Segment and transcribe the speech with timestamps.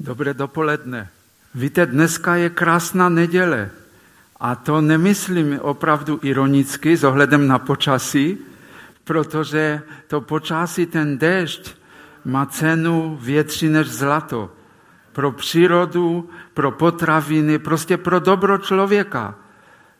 [0.00, 1.08] Dobré dopoledne.
[1.54, 3.70] Víte, dneska je krásná neděle.
[4.40, 8.38] A to nemyslím opravdu ironicky s ohledem na počasí,
[9.04, 11.76] protože to počasí, ten déšť,
[12.24, 14.50] má cenu větší než zlato.
[15.12, 19.34] Pro přírodu, pro potraviny, prostě pro dobro člověka.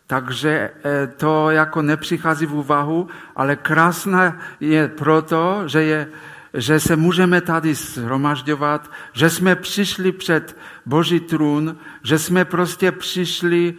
[0.07, 6.09] Takže eh, to jako nepřichází v úvahu, ale krásná je proto, že je
[6.55, 10.57] že se můžeme tady shromažďovat, že jsme přišli před
[10.87, 13.75] Boží trůn, že jsme prostě přišli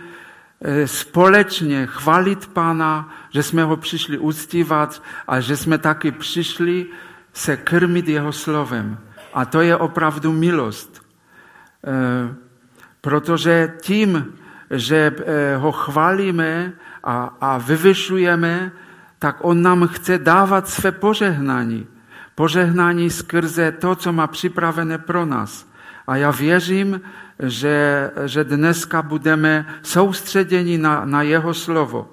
[0.61, 6.85] eh, společně chvalit Pána, že jsme ho přišli uctívat a že jsme taky přišli
[7.33, 8.97] se krmit jeho slovem.
[9.33, 11.01] A to je opravdu milost.
[11.87, 12.35] Eh,
[13.01, 14.33] protože tím,
[14.71, 18.71] že eh, ho chválíme a, a vyvyšujeme,
[19.19, 21.87] tak on nám chce dávat své požehnání
[22.41, 25.69] požehnání skrze to, co má připravené pro nás.
[26.07, 27.01] A já věřím,
[27.37, 32.09] že, že dneska budeme soustředěni na, na jeho slovo.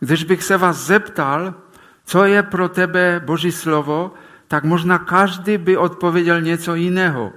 [0.00, 1.54] Když bych se vás zeptal,
[2.04, 4.14] co je pro tebe Boží slovo,
[4.48, 7.32] tak možná každý by odpověděl něco jiného.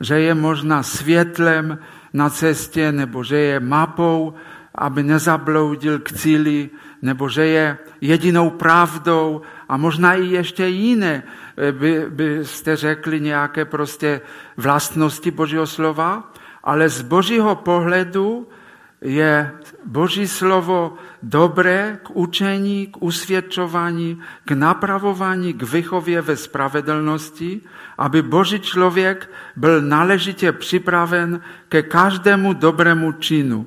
[0.00, 1.78] Že je možná světlem
[2.12, 4.34] na cestě, nebo že je mapou,
[4.74, 6.70] aby nezabloudil k cíli,
[7.02, 11.22] nebo že je jedinou pravdou a možná i ještě jiné
[11.56, 14.20] eh, by, byste řekli nějaké prostě
[14.56, 16.32] vlastnosti Božího slova,
[16.64, 18.48] ale z Božího pohledu
[19.00, 19.52] je
[19.84, 27.60] Boží slovo dobré k učení, k usvědčování, k napravování, k vychově ve spravedlnosti,
[27.98, 33.66] aby Boží člověk byl náležitě připraven ke každému dobrému činu.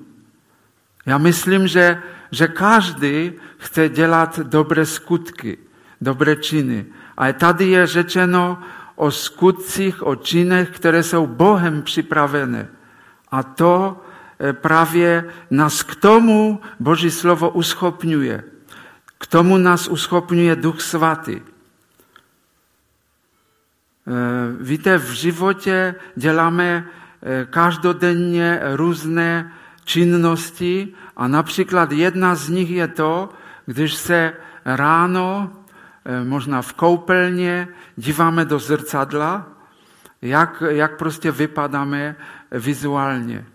[1.06, 5.65] Já myslím, že, že každý chce dělat dobré skutky
[6.06, 6.86] dobré činy.
[7.17, 8.61] Ale tady je řečeno
[8.95, 12.70] o skutcích, o činech, které jsou Bohem připravené.
[13.31, 13.97] A to
[14.39, 18.44] eh, právě nás k tomu Boží slovo uschopňuje.
[19.17, 21.41] K tomu nás uschopňuje Duch Svatý.
[21.41, 21.52] Eh,
[24.62, 29.51] víte, v životě děláme eh, každodenně různé
[29.84, 33.30] činnosti a například jedna z nich je to,
[33.66, 34.34] když se
[34.66, 35.51] ráno
[36.24, 39.48] možná v koupelně, díváme do zrcadla,
[40.22, 42.16] jak, jak prostě vypadáme
[42.52, 43.46] vizuálně.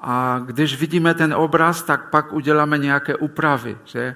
[0.00, 3.78] A když vidíme ten obraz, tak pak uděláme nějaké úpravy.
[3.84, 4.14] Že?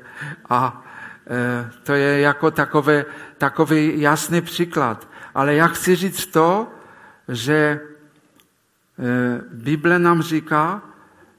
[0.49, 0.85] A
[1.31, 3.05] e, to je jako takové,
[3.39, 5.09] takový jasný příklad.
[5.35, 6.69] Ale já chci říct to,
[7.29, 7.81] že e,
[9.53, 10.83] Bible nám říká,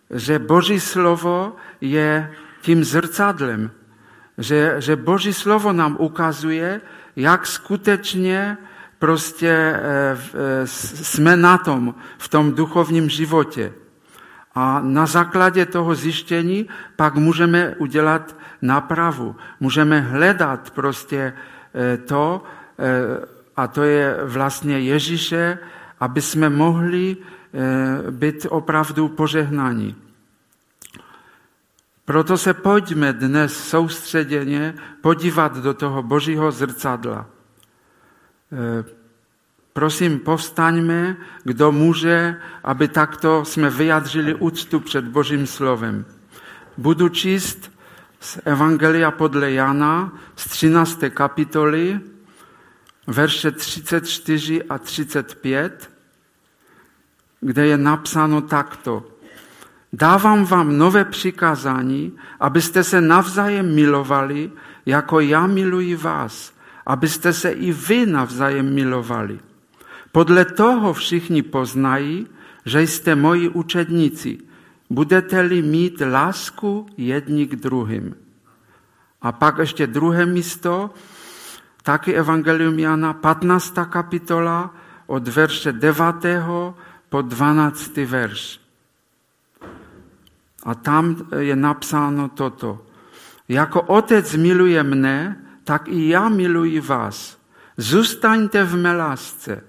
[0.09, 2.31] že Boží slovo je
[2.61, 3.71] tím zrcadlem,
[4.37, 6.81] že, že Boží slovo nám ukazuje,
[7.15, 8.57] jak skutečně
[8.99, 13.73] prostě e, e, jsme na tom, v tom duchovním životě.
[14.55, 19.35] A na základě toho zjištění pak můžeme udělat napravu.
[19.59, 21.33] Můžeme hledat prostě
[21.75, 22.43] e, to,
[23.57, 25.57] a to je vlastně Ježíše,
[25.99, 27.17] aby jsme mohli
[28.09, 29.95] být opravdu požehnáni.
[32.11, 37.25] Proto se pojďme dnes soustředěně podívat do toho božího zrcadla.
[38.51, 38.83] E,
[39.73, 46.05] prosím, povstaňme, kdo může, aby takto jsme vyjadřili úctu před Božím slovem.
[46.77, 47.71] Budu číst
[48.19, 50.99] z Evangelia podle Jana z 13.
[51.09, 51.99] kapitoly,
[53.07, 55.91] verše 34 a 35,
[57.41, 59.20] kde je napsáno takto.
[59.93, 64.51] Dávám vám nové přikázání, abyste se navzájem milovali,
[64.85, 66.53] jako já miluji vás,
[66.85, 69.39] abyste se i vy navzájem milovali.
[70.11, 72.27] Podle toho všichni poznají,
[72.65, 74.37] že jste moji učedníci,
[74.89, 78.15] budete-li mít lásku jedni k druhým.
[79.21, 80.89] A pak ještě druhé místo,
[81.83, 83.73] taky Evangelium Jana, 15.
[83.89, 84.75] kapitola,
[85.07, 86.05] od verše 9.
[87.09, 87.97] po 12.
[87.97, 88.60] verš.
[90.63, 92.85] A tam je napsáno toto.
[93.49, 97.37] Jako otec miluje mne, tak i já miluji vás.
[97.77, 99.63] Zůstaňte v mé lásce.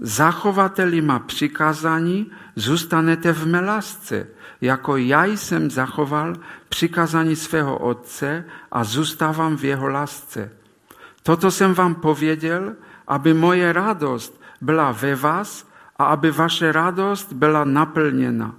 [0.00, 4.26] Zachovateli má přikázání, zůstanete v mé lásce,
[4.60, 6.34] jako já jsem zachoval
[6.68, 10.50] přikázání svého otce a zůstávám v jeho lásce.
[11.22, 12.74] Toto jsem vám pověděl,
[13.08, 15.68] aby moje radost byla ve vás
[15.98, 18.54] a aby vaše radost byla naplněna.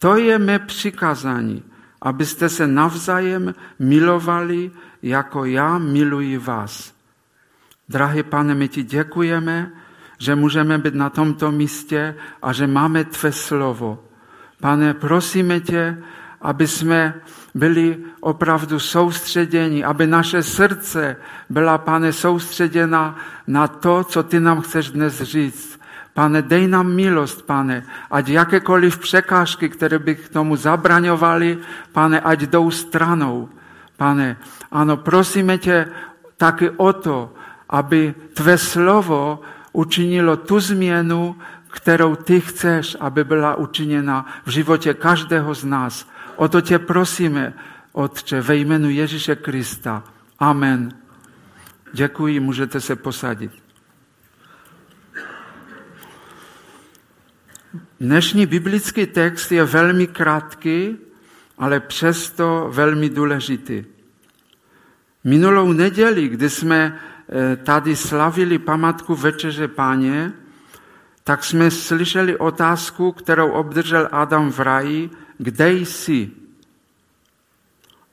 [0.00, 1.62] To je mé přikázání,
[2.02, 4.70] abyste se navzájem milovali,
[5.02, 6.94] jako já miluji vás.
[7.88, 9.70] Drahý pane, my ti děkujeme,
[10.18, 14.04] že můžeme být na tomto místě a že máme Tvé slovo.
[14.60, 16.02] Pane, prosíme Tě,
[16.40, 17.14] aby jsme
[17.54, 21.16] byli opravdu soustředěni, aby naše srdce
[21.50, 23.16] byla, pane, soustředěna
[23.46, 25.79] na to, co ty nám chceš dnes říct.
[26.14, 31.58] Pane, dej nám milost, pane, ať jakékoliv překážky, které by k tomu zabraňovaly,
[31.92, 33.48] pane, ať jdou stranou.
[33.96, 34.36] Pane,
[34.70, 35.88] ano, prosíme tě
[36.36, 37.34] taky o to,
[37.68, 39.40] aby tvé slovo
[39.72, 41.36] učinilo tu změnu,
[41.70, 46.08] kterou ty chceš, aby byla učiněna v životě každého z nás.
[46.36, 47.52] O to tě prosíme,
[47.92, 50.04] Otče, ve jménu Ježíše Krista.
[50.38, 50.88] Amen.
[51.92, 53.69] Děkuji, můžete se posadit.
[58.00, 60.96] Dnešní biblický text je velmi krátký,
[61.58, 63.84] ale přesto velmi důležitý.
[65.24, 70.32] Minulou neděli, kdy jsme eh, tady slavili památku Večeře Páně,
[71.24, 76.30] tak jsme slyšeli otázku, kterou obdržel Adam v raji, kde jsi?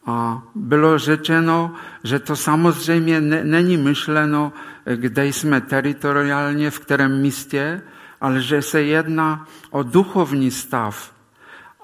[0.05, 1.73] A bylo řečeno,
[2.03, 4.53] že to samozřejmě ne, není myšleno,
[4.95, 7.81] kde jsme teritoriálně, v kterém místě,
[8.21, 11.13] ale že se jedná o duchovní stav.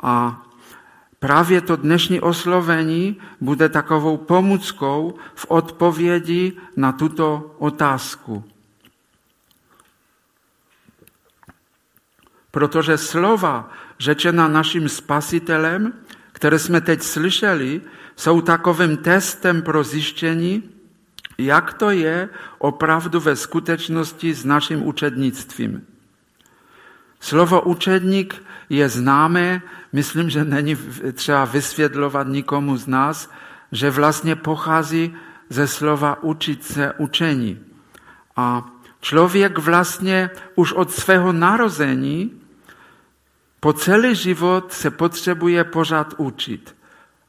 [0.03, 0.43] A
[1.19, 8.43] právě to dnešní oslovení bude takovou pomůckou v odpovědi na tuto otázku.
[12.51, 13.69] Protože slova
[13.99, 15.93] řečena naším spasitelem,
[16.31, 17.81] které jsme teď slyšeli,
[18.15, 20.69] jsou takovým testem pro zjištění,
[21.37, 25.92] jak to je opravdu ve skutečnosti s naším učednictvím.
[27.23, 28.35] Slovo učedník
[28.69, 29.61] je známé,
[29.93, 30.75] myslím, že není
[31.13, 33.31] třeba vysvětlovat nikomu z nás,
[33.71, 35.15] že vlastně pochází
[35.49, 37.59] ze slova učit se učení.
[38.35, 38.67] A
[39.01, 42.41] člověk vlastně už od svého narození
[43.59, 46.75] po celý život se potřebuje pořád učit.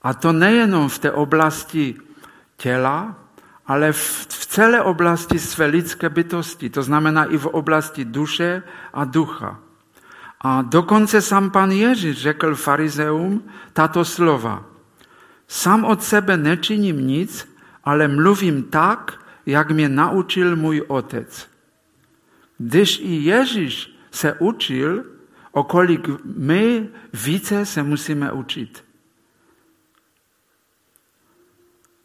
[0.03, 1.95] A to nejenom v té oblasti
[2.57, 3.15] těla,
[3.67, 8.63] ale v, v celé oblasti své lidské bytosti, to znamená i v oblasti duše
[8.93, 9.64] a ducha.
[10.45, 13.43] A dokonce sám pan Ježíš řekl farizeum
[13.73, 14.65] tato slova.
[15.49, 17.49] Sám od sebe nečiním nic,
[17.85, 21.49] ale mluvím tak, jak mě naučil můj otec.
[22.59, 25.05] Když i Ježíš se učil,
[25.53, 28.85] o kolik my více se musíme učit.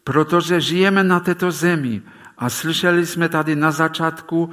[0.04, 2.02] Protože žijeme na této zemi
[2.38, 4.50] a slyšeli jsme tady na začátku,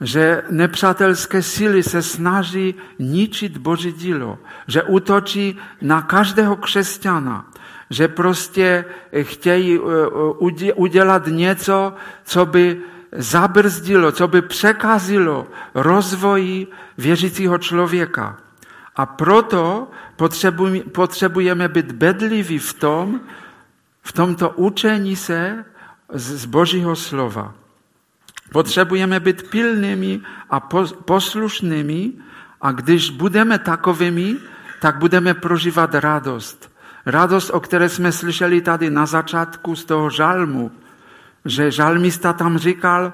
[0.00, 7.50] že nepřátelské síly se snaží ničit Boží dílo, že útočí na každého křesťana,
[7.90, 8.84] že prostě
[9.22, 11.94] chtějí eh, udělat něco,
[12.24, 12.80] co by
[13.12, 16.66] zabrzdilo, co by překazilo rozvoji
[16.98, 18.36] věřícího člověka.
[18.96, 19.88] A proto
[20.92, 23.20] potřebujeme být bedliví v tom,
[24.02, 25.64] v tomto učení se
[26.12, 27.54] z Božího slova.
[28.52, 30.20] Potřebujeme být pilnými
[30.50, 30.60] a
[31.04, 32.12] poslušnými
[32.60, 34.36] a když budeme takovými,
[34.80, 36.72] tak budeme prožívat radost.
[37.06, 40.70] Radost, o které jsme slyšeli tady na začátku z toho žalmu,
[41.44, 43.12] že žalmista tam říkal,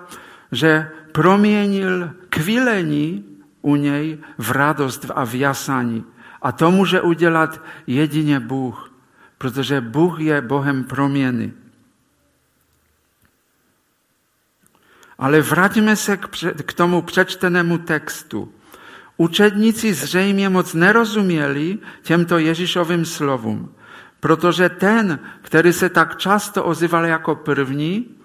[0.52, 3.24] že proměnil kvilení
[3.62, 6.04] u něj v radost a v jasání.
[6.42, 8.92] A to může udělat jedině Bůh,
[9.38, 11.52] protože Bůh je Bohem proměny.
[15.22, 16.18] Ale vraťme se
[16.66, 18.52] k tomu přečtenému textu.
[19.16, 23.74] Učedníci zřejmě moc nerozuměli těmto Ježíšovým slovům,
[24.20, 28.18] protože ten, který se tak často ozýval jako první,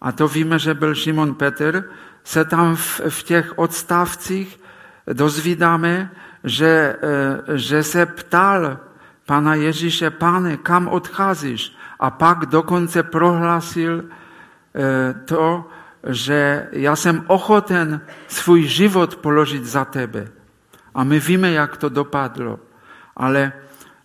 [0.00, 1.84] a to víme, že byl Šimon Petr,
[2.24, 4.60] se tam v, v těch odstavcích
[5.12, 6.10] dozvídáme,
[6.44, 8.78] že, eh, že se ptal
[9.26, 11.76] pana Ježíše, pane, kam odcházíš?
[12.00, 14.04] A pak dokonce prohlásil
[14.74, 15.70] eh, to,
[16.08, 20.28] že já jsem ochoten svůj život položit za tebe.
[20.94, 22.60] A my víme, jak to dopadlo.
[23.16, 23.52] Ale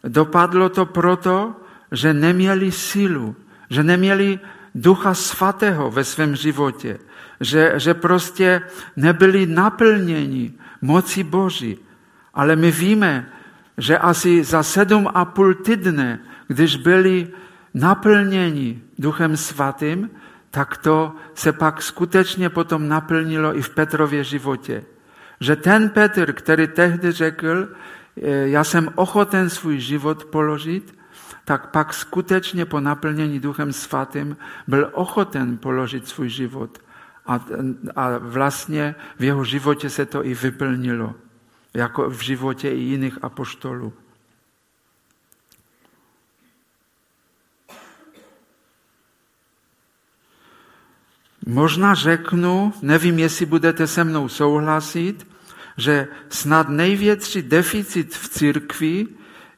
[0.03, 1.55] dopadlo to proto,
[1.91, 3.35] že neměli sílu,
[3.69, 4.39] že neměli
[4.75, 6.99] Ducha Svatého ve svém životě,
[7.39, 8.61] že, že prostě
[8.95, 11.77] nebyli naplněni moci Boží.
[12.33, 13.29] Ale my víme,
[13.77, 17.27] že asi za sedm a půl týdne, když byli
[17.73, 20.09] naplněni Duchem Svatým,
[20.57, 24.83] tak to se pak skutečně potom naplnilo i v Petrově životě.
[25.39, 27.67] Že ten Petr, který tehdy řekl,
[28.45, 30.97] já jsem ochoten svůj život položit,
[31.45, 34.37] tak pak skutečně po naplnění Duchem Svatým
[34.67, 36.81] byl ochoten položit svůj život.
[37.25, 37.45] A,
[37.95, 41.15] a vlastně v jeho životě se to i vyplnilo,
[41.73, 43.93] jako v životě i jiných apoštolů.
[51.47, 55.27] Možná řeknu, nevím, jestli budete se mnou souhlasit,
[55.77, 59.07] že snad největší deficit v církvi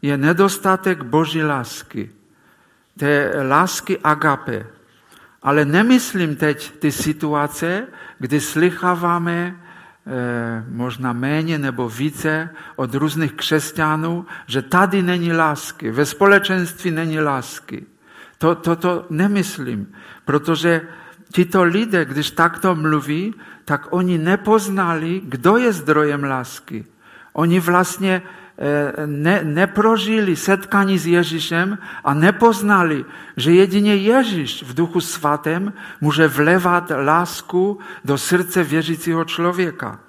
[0.02, 2.10] je nedostatek boží lásky.
[2.98, 4.66] Té lásky agape.
[5.42, 7.88] Ale nemyslím teď ty situace,
[8.20, 16.06] kdy slycháváme eh, možná méně nebo více od různých křesťanů, že tady není lásky, ve
[16.06, 17.86] společenství není lásky.
[18.38, 19.94] To, to, to nemyslím,
[20.26, 20.82] protože
[21.32, 26.86] tito lidé, když takto mluví, tak oni nepoznali, kdo je zdrojem lásky.
[27.34, 28.22] Oni vlastně
[28.58, 33.06] eh, ne, neprožili setkání s Ježíšem a nepoznali,
[33.38, 40.00] že jedině Ježíš v duchu svatém může vlevat lásku do srdce věřícího člověka.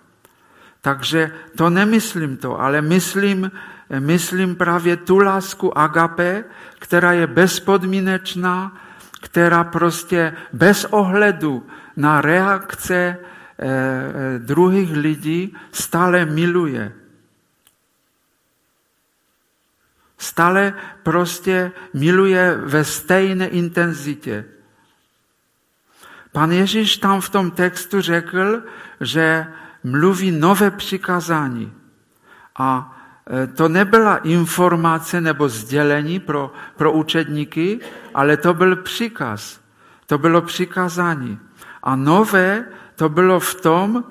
[0.81, 3.51] Takže to nemyslím to, ale myslím,
[3.99, 6.45] myslím právě tu lásku agape,
[6.79, 8.73] která je bezpodmínečná,
[9.21, 13.17] která prostě bez ohledu na reakce eh,
[13.59, 16.93] eh, druhých lidí stále miluje.
[20.19, 24.45] Stále prostě miluje ve stejné intenzitě.
[26.33, 28.63] Pan Ježíš tam v tom textu řekl,
[29.01, 29.47] že
[29.85, 31.73] mluví nové přikázání.
[32.59, 33.00] A
[33.55, 37.81] to nebyla informace nebo sdělení pro, pro učedníky,
[38.15, 39.61] ale to byl příkaz.
[40.07, 41.39] To bylo přikázání.
[41.83, 42.65] A nové
[42.97, 44.05] to bylo v tom,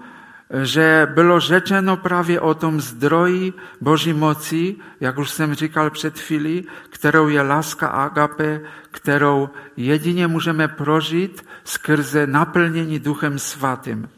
[0.63, 6.67] že bylo řečeno právě o tom zdroji Boží moci, jak už jsem říkal před chvílí,
[6.89, 8.61] kterou je láska agape,
[8.91, 14.09] kterou jedině můžeme prožít skrze naplnění Duchem Svatým.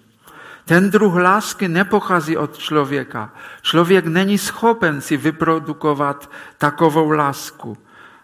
[0.65, 3.33] Ten druh lásky nepochází od člověka.
[3.61, 7.77] Člověk není schopen si vyprodukovat takovou lásku,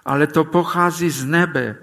[0.06, 1.75] ale to pochází z nebe,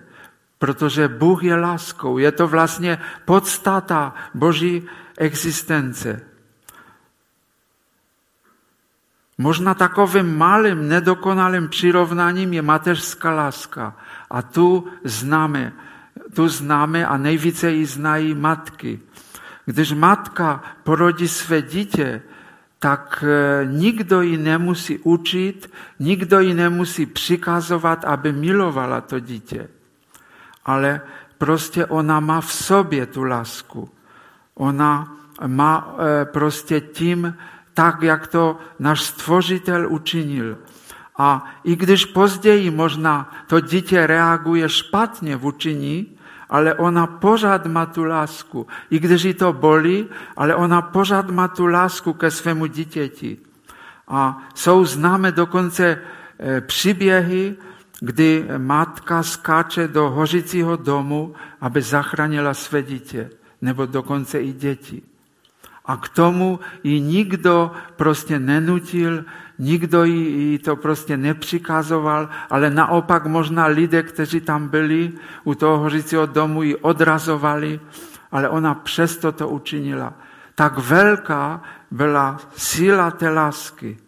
[0.59, 2.19] protože Bůh je láskou.
[2.19, 6.21] Je to vlastně podstata Boží existence.
[9.39, 13.97] Možná takovým malým, nedokonalým přirovnáním je mateřská láska.
[14.31, 15.73] A tu známe,
[16.35, 19.01] tu známe a nejvíce ji znají matky.
[19.65, 22.23] Když matka porodí své dítě,
[22.79, 29.69] tak e, nikdo ji nemusí učit, nikdo ji nemusí přikazovat, aby milovala to dítě.
[30.65, 31.01] Ale
[31.39, 33.91] prostě ona má v sobě tu lásku.
[34.55, 35.17] Ona
[35.47, 37.37] má e, prostě tím,
[37.75, 40.59] tak, jak to náš stvořitel učinil.
[41.17, 46.19] A i když později možná to dítě reaguje špatně v učiní,
[46.51, 48.67] ale ona pořád má tu lásku.
[48.91, 53.39] I když ji to bolí, ale ona pořád má tu lásku ke svému dítěti.
[54.09, 55.99] A jsou známe dokonce
[56.39, 57.57] e, příběhy,
[58.01, 63.31] kdy matka skáče do hořícího domu, aby zachránila své dítě,
[63.63, 65.03] nebo dokonce i děti.
[65.85, 69.25] A k tomu ji nikdo prostě nenutil,
[69.59, 75.13] nikdo jí to prostě nepřikazoval, ale naopak možná lidé, kteří tam byli
[75.45, 77.81] u toho hořícího domu, ji odrazovali,
[78.33, 80.13] ale ona přesto to učinila.
[80.55, 83.99] Tak velká byla síla té lásky.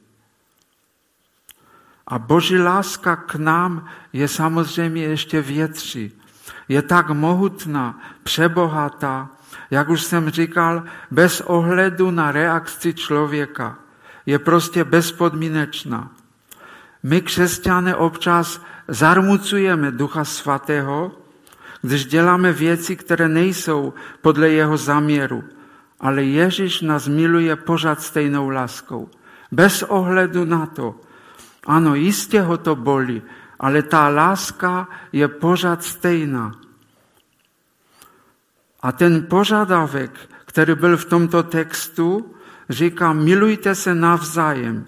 [2.07, 6.23] A boží láska k nám je samozřejmě ještě větší.
[6.69, 9.29] Je tak mohutná, přebohatá,
[9.71, 13.79] jak už jsem říkal, bez ohledu na reakci člověka
[14.27, 16.11] je prostě bezpodmínečná.
[17.03, 21.13] My, křesťané, občas zarmucujeme Ducha Svatého,
[21.83, 25.45] když děláme věci, které nejsou podle jeho záměru.
[26.01, 29.09] Ale Ježíš nás miluje pořád stejnou láskou.
[29.53, 30.95] Bez ohledu na to.
[31.67, 33.23] Ano, jistě ho to bolí,
[33.61, 36.55] ale ta láska je pořád stejná.
[38.87, 40.15] A ten požadavek,
[40.45, 42.35] který byl v tomto textu,
[42.71, 44.87] říká, milujte se navzájem.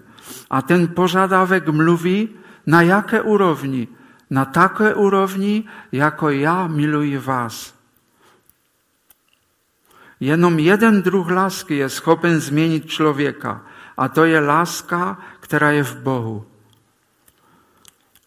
[0.49, 2.29] A ten požadavek mluví
[2.67, 3.87] na jaké úrovni?
[4.29, 7.75] Na také úrovni, jako já miluji vás.
[10.19, 13.63] Jenom jeden druh lásky je schopen změnit člověka
[13.97, 16.45] a to je láska, která je v Bohu.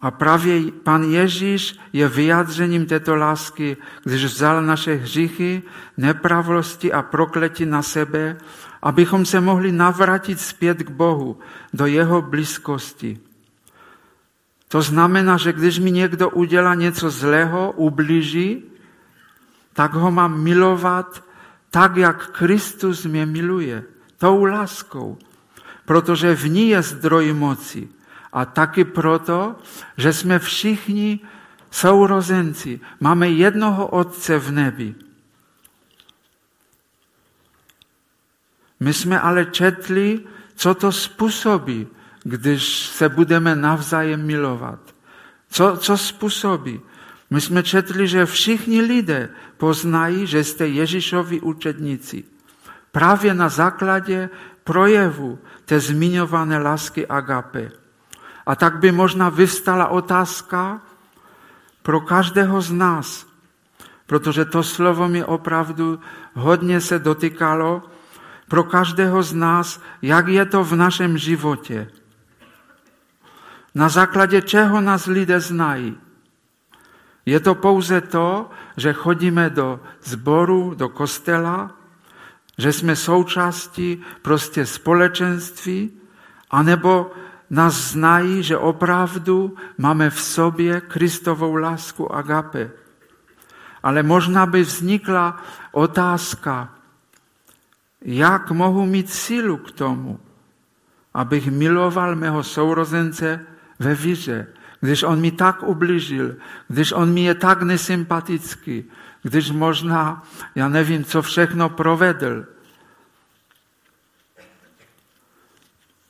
[0.03, 5.63] A právě pan Ježíš je vyjádřením této lásky, když vzal naše hříchy,
[5.97, 8.37] nepravosti a prokletí na sebe
[8.83, 11.39] abychom se mohli navrátit zpět k Bohu,
[11.73, 13.21] do jeho blízkosti.
[14.69, 18.63] To znamená, že když mi někdo udělá něco zlého, ublíží,
[19.73, 21.25] tak ho mám milovat
[21.71, 23.85] tak jak Kristus mě miluje,
[24.19, 25.19] tou láskou,
[25.85, 27.89] protože v ní je zdroj moci.
[28.33, 29.57] A taky proto,
[29.97, 31.21] že jsme všichni
[31.71, 34.95] sourozenci, máme jednoho Otce v nebi.
[38.81, 40.21] My jsme ale četli,
[40.57, 41.87] co to způsobí,
[42.23, 44.95] když se budeme navzájem milovat.
[45.51, 46.81] Co, co způsobí?
[47.31, 52.25] My jsme četli, že všichni lidé poznají, že jste Ježíšovi učedníci.
[52.93, 54.31] Právě na základě
[54.65, 57.82] projevu té zmiňované lásky agape.
[58.47, 60.81] A tak by možná vyvstala otázka
[61.83, 63.27] pro každého z nás,
[64.07, 66.01] protože to slovo mi opravdu
[66.35, 67.83] hodně se dotykalo,
[68.49, 71.89] pro každého z nás, jak je to v našem životě.
[73.75, 75.97] Na základě čeho nás lidé znají.
[77.27, 81.71] Je to pouze to, že chodíme do zboru, do kostela,
[82.59, 85.91] že jsme součástí prostě společenství,
[86.51, 87.11] anebo
[87.53, 92.71] nás znají, že opravdu máme v sobě Kristovou lásku agape.
[93.83, 95.37] Ale možná by vznikla
[95.73, 96.73] otázka,
[98.05, 100.21] jak mohu mít sílu k tomu,
[101.15, 103.47] abych miloval mého sourozence
[103.79, 104.47] ve víře,
[104.81, 106.37] když on mi tak ubližil,
[106.69, 108.85] když on mi je tak nesympatický,
[109.23, 110.23] když možná,
[110.55, 112.45] já nevím, co všechno provedl.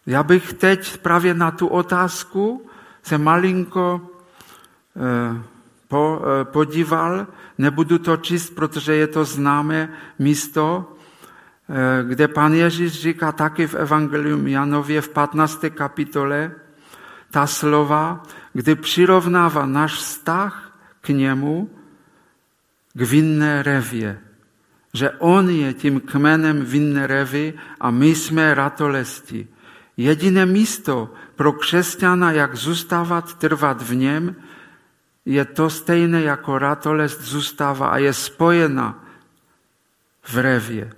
[0.07, 2.67] Já bych teď právě na tu otázku
[3.03, 4.01] se malinko
[4.97, 5.43] eh,
[5.95, 7.27] eh, podíval,
[7.59, 10.97] nebudu to číst, protože je to známé místo,
[11.69, 15.71] eh, kde pan Ježíš říká taky v Evangelium Janově v 15.
[15.71, 16.53] kapitole
[17.31, 21.71] ta slova, kdy přirovnává náš vztah k němu
[22.95, 24.19] k vinné revě.
[24.95, 29.49] Že on je tím kmenem vinné revy a my jsme ratolesti.
[29.97, 34.37] Jediné místo pro křesťana, jak zůstávat, trvat v něm,
[35.25, 39.05] je to stejné jako ratolest zůstává a je spojena
[40.23, 40.93] v revě.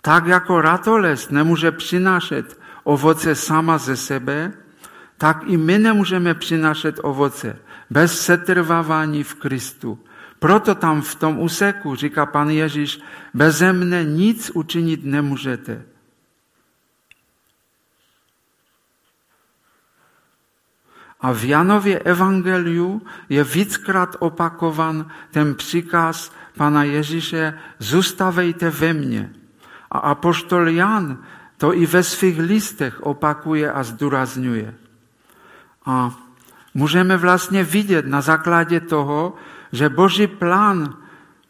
[0.00, 4.52] Tak jako ratolest nemůže přinášet ovoce sama ze sebe,
[5.18, 7.58] tak i my nemůžeme přinášet ovoce
[7.90, 9.98] bez setrvávání v Kristu.
[10.38, 13.00] Proto tam v tom úseku říká pan Ježíš,
[13.34, 15.93] beze mne nic učinit nemůžete.
[21.24, 29.32] A v Janově evangeliu je víckrát opakovan ten příkaz pana Ježíše, zůstavejte ve mně.
[29.90, 31.18] A apoštol Jan
[31.56, 34.74] to i ve svých listech opakuje a zdůrazňuje.
[35.86, 36.12] A
[36.74, 39.34] můžeme vlastně vidět na základě toho,
[39.72, 40.96] že Boží plán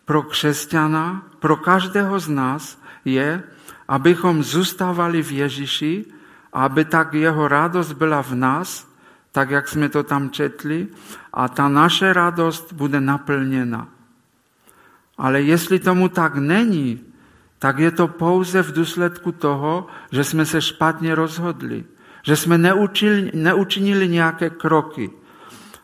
[0.05, 3.43] pro křesťana, pro každého z nás je,
[3.89, 6.05] abychom zůstávali v Ježíši,
[6.53, 8.94] aby tak jeho radost byla v nás,
[9.35, 10.87] tak jak jsme to tam četli,
[11.33, 13.88] a ta naše radost bude naplněna.
[15.18, 17.01] Ale jestli tomu tak není,
[17.59, 21.85] tak je to pouze v důsledku toho, že jsme se špatně rozhodli,
[22.23, 25.11] že jsme neučili, neučinili nějaké kroky.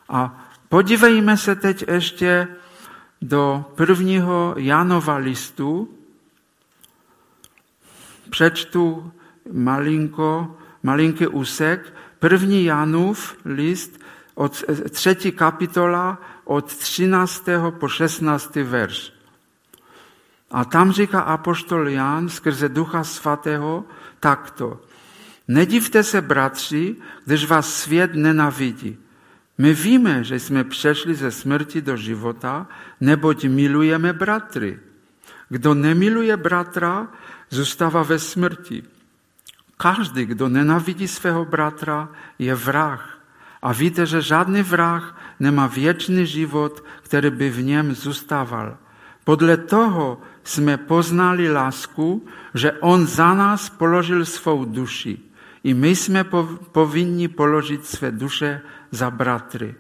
[0.08, 2.48] A podívejme se teď ještě
[3.22, 5.88] do prvního Janova listu.
[8.30, 9.12] Přečtu
[9.52, 11.92] malinko, malinký úsek.
[12.20, 14.00] První Janův list,
[14.35, 17.44] od třetí kapitola, od 13.
[17.70, 18.56] po 16.
[18.56, 19.12] verš.
[20.50, 23.85] A tam říká apoštol Jan skrze Ducha Svatého
[24.20, 24.80] takto.
[25.48, 28.98] Nedivte se, bratři, když vás svět nenavidí.
[29.59, 32.66] My víme, že jsme přešli ze smrti do života,
[33.00, 34.78] neboť milujeme bratry.
[35.48, 37.09] Kdo nemiluje bratra,
[37.50, 38.83] zůstává ve smrti.
[39.80, 43.00] Každý, kdo nenavidí svého bratra, je vrah.
[43.64, 48.76] A víte, že žádný vrah nemá věčný život, který by v něm zůstával.
[49.24, 55.18] Podle toho jsme poznali lásku, že On za nás položil svou duši.
[55.64, 56.24] I my jsme
[56.72, 59.74] povinni položit své duše za bratry.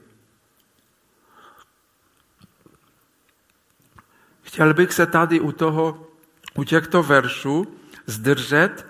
[4.42, 6.06] Chtěl bych se tady u, toho,
[6.54, 7.66] u těchto veršů
[8.06, 8.89] zdržet,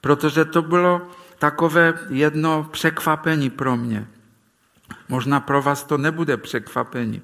[0.00, 1.08] protože to bylo
[1.38, 4.06] takové jedno překvapení pro mě.
[5.08, 7.22] Možná pro vás to nebude překvapení.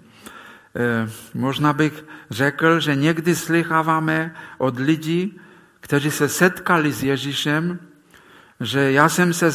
[0.77, 5.41] Eh, možná bych řekl, že někdy slycháváme od lidí,
[5.81, 7.79] kteří se setkali s Ježíšem,
[8.61, 9.51] že já jsem se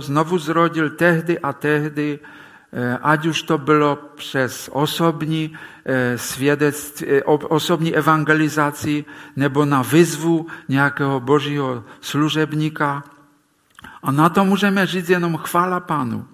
[0.00, 2.18] znovu zrodil tehdy a tehdy
[3.02, 9.04] ať už to bylo přes osobní e, svědectví, e, osobní evangelizaci
[9.36, 13.04] nebo na vyzvu nějakého božího služebníka.
[14.02, 16.26] A na to můžeme říct jenom chvála Pánu.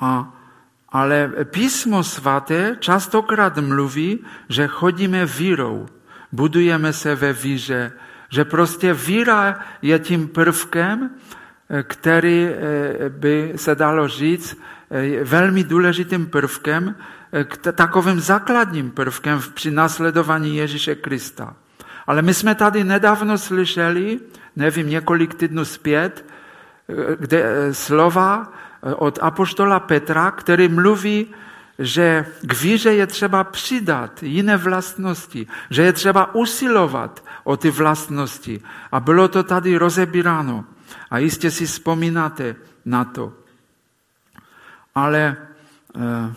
[0.00, 0.32] A,
[0.88, 5.86] ale písmo svaté častokrát mluví, že chodíme vírou,
[6.32, 7.92] budujeme se ve víře,
[8.28, 11.10] že prostě víra je tím prvkem,
[11.82, 14.58] který eh, by se dalo říct
[14.90, 16.94] eh, velmi důležitým prvkem,
[17.32, 21.56] eh, takovým základním prvkem při následování Ježíše Krista.
[22.06, 24.20] Ale my jsme tady nedávno slyšeli,
[24.56, 26.24] nevím, několik týdnů zpět,
[27.18, 28.52] kde slova
[28.96, 31.26] od apoštola Petra, který mluví,
[31.78, 38.60] že k víře je třeba přidat jiné vlastnosti, že je třeba usilovat o ty vlastnosti.
[38.92, 40.64] A bylo to tady rozebíráno.
[41.10, 43.32] A jistě si vzpomínáte na to.
[44.94, 45.36] Ale
[45.96, 46.34] eh,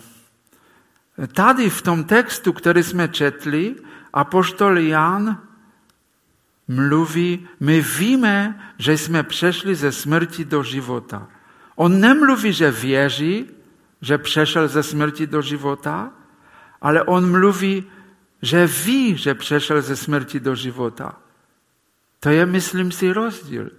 [1.26, 3.76] tady v tom textu, který jsme četli,
[4.12, 5.38] apoštol Jan
[6.68, 11.28] mluví, my víme, že jsme přešli ze smrti do života.
[11.76, 13.46] On nemluví, že věří,
[14.00, 16.12] že přešel ze smrti do života,
[16.80, 17.84] ale on mluví,
[18.42, 21.18] že ví, že přešel ze smrti do života.
[22.20, 23.70] To je, myslím si, rozdíl.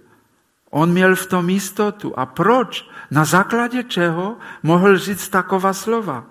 [0.72, 2.18] On měl v tom jistotu.
[2.18, 2.88] A proč?
[3.10, 6.24] Na základě čeho mohl říct taková slova?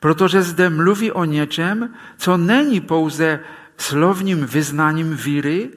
[0.00, 3.40] Protože zde mluví o něčem, co není pouze
[3.78, 5.70] slovním vyznáním víry,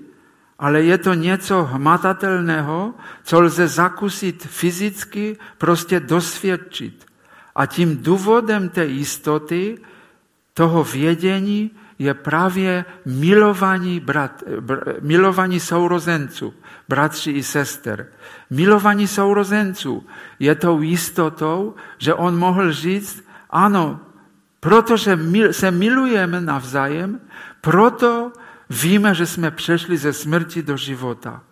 [0.60, 7.06] ale je to něco hmatatelného, co lze zakusit fyzicky, prostě dosvědčit.
[7.56, 9.78] A tím důvodem té jistoty,
[10.54, 16.54] toho vědění, je právě milování, brat, br, milování sourozenců,
[16.90, 18.08] bratři i sester.
[18.50, 20.08] Milování sourozenců
[20.40, 24.00] je tou jistotou, že on mohl říct, ano,
[24.60, 25.20] protože
[25.52, 27.20] se milujeme navzájem,
[27.62, 28.32] proto
[28.70, 31.44] víme, že jsme přešli ze smrti do života.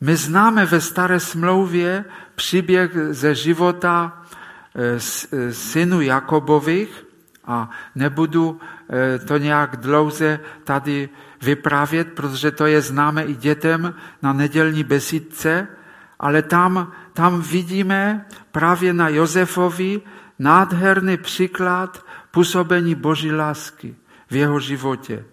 [0.00, 4.24] My známe ve staré smlouvě příběh ze života
[4.74, 4.98] e,
[5.36, 7.09] e, synu Jakobových
[7.44, 11.08] a nebudu e, to nějak dlouze tady
[11.42, 15.68] vyprávět, protože to je známe i dětem na nedělní besídce,
[16.20, 20.00] ale tam, tam vidíme právě na Josefovi
[20.38, 23.94] nádherný příklad působení Boží lásky
[24.30, 25.24] v jeho životě.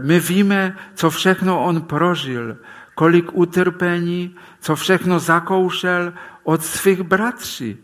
[0.00, 2.56] My víme, co všechno on prožil,
[2.94, 7.76] kolik utrpení, co všechno zakoušel od svých bratří.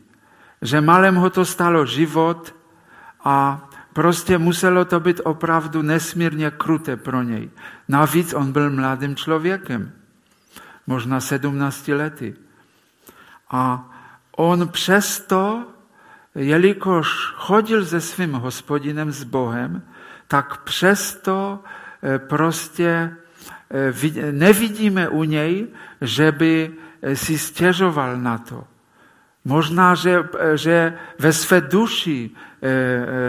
[0.62, 2.54] Že malem ho to stalo život
[3.24, 7.50] a prostě muselo to být opravdu nesmírně kruté pro něj.
[7.88, 9.92] Navíc on byl mladým člověkem,
[10.86, 12.34] možná 17 lety.
[13.50, 13.90] A
[14.36, 15.66] on přesto,
[16.34, 19.82] jelikož chodil se svým hospodinem, s Bohem,
[20.28, 21.64] tak přesto
[22.02, 23.16] eh, prostě
[23.70, 25.68] Eh, nevidíme u něj,
[26.00, 26.70] že by
[27.02, 28.64] eh, si stěžoval na to.
[29.44, 30.24] Možná, že,
[30.54, 32.30] že ve své duši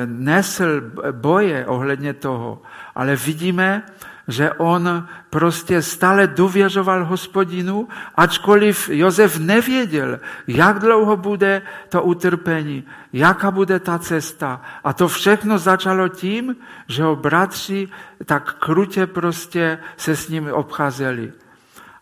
[0.05, 2.61] nesl boje ohledně toho,
[2.95, 3.83] ale vidíme,
[4.27, 13.51] že on prostě stále důvěřoval hospodinu, ačkoliv Josef nevěděl, jak dlouho bude to utrpení, jaká
[13.51, 14.61] bude ta cesta.
[14.83, 16.55] A to všechno začalo tím,
[16.87, 17.89] že ho bratři
[18.25, 21.31] tak krutě prostě se s ním obcházeli.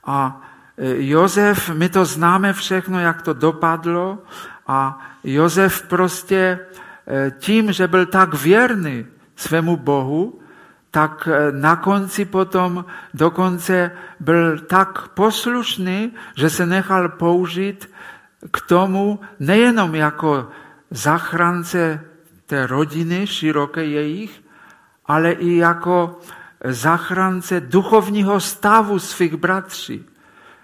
[0.05, 0.41] A
[0.79, 4.17] Josef, my to známe všechno, jak to dopadlo
[4.67, 6.59] a Josef prostě
[7.07, 10.39] e, tím, že byl tak věrný svému Bohu,
[10.91, 17.89] tak e, na konci potom dokonce byl tak poslušný, že se nechal použít
[18.51, 20.47] k tomu nejenom jako
[20.91, 22.01] zachránce
[22.45, 24.43] té rodiny široké jejich,
[25.05, 26.19] ale i jako
[26.63, 30.05] zachránce duchovního stavu svých bratří.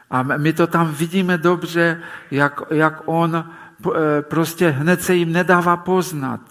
[0.09, 5.77] A my to tam vidíme dobře, jak, jak on e, prostě hned se jim nedává
[5.77, 6.41] poznat.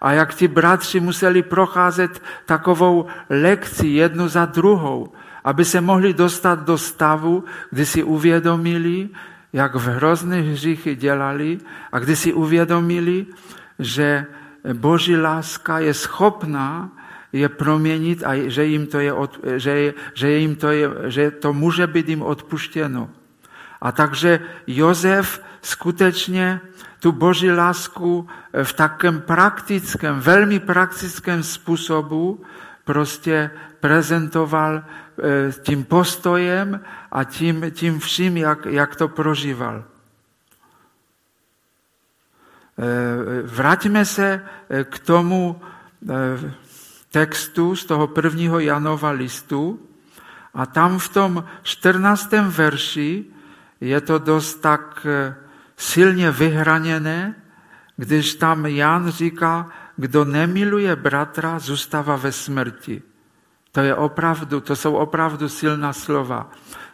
[0.00, 5.12] A jak ti bratři museli procházet takovou lekci jednu za druhou,
[5.44, 9.08] aby se mohli dostat do stavu, kdy si uvědomili,
[9.52, 11.58] jak v hrozných hříchy dělali
[11.92, 13.26] a kdy si uvědomili,
[13.78, 14.26] že
[14.72, 16.90] Boží láska je schopná
[17.32, 21.52] je proměnit a že jim to, je, od, že, že jim to, je, že to
[21.52, 23.10] může být jim odpuštěno.
[23.80, 26.60] A takže Jozef skutečně
[27.00, 28.28] tu Boží lásku
[28.62, 32.44] v takém praktickém, velmi praktickém způsobu
[32.84, 34.82] prostě prezentoval
[35.62, 36.80] tím postojem
[37.12, 39.84] a tím, tím vším, jak, jak to prožíval.
[43.44, 44.42] Vraťme se
[44.84, 45.60] k tomu
[47.10, 49.80] textu z toho prvního Janova listu
[50.54, 52.32] a tam v tom 14.
[52.32, 53.24] verši
[53.80, 55.06] je to dost tak
[55.76, 57.34] silně vyhraněné,
[57.96, 63.02] když tam Jan říká, kdo nemiluje bratra, zůstává ve smrti.
[63.72, 66.50] To je opravdu, to jsou opravdu silná slova.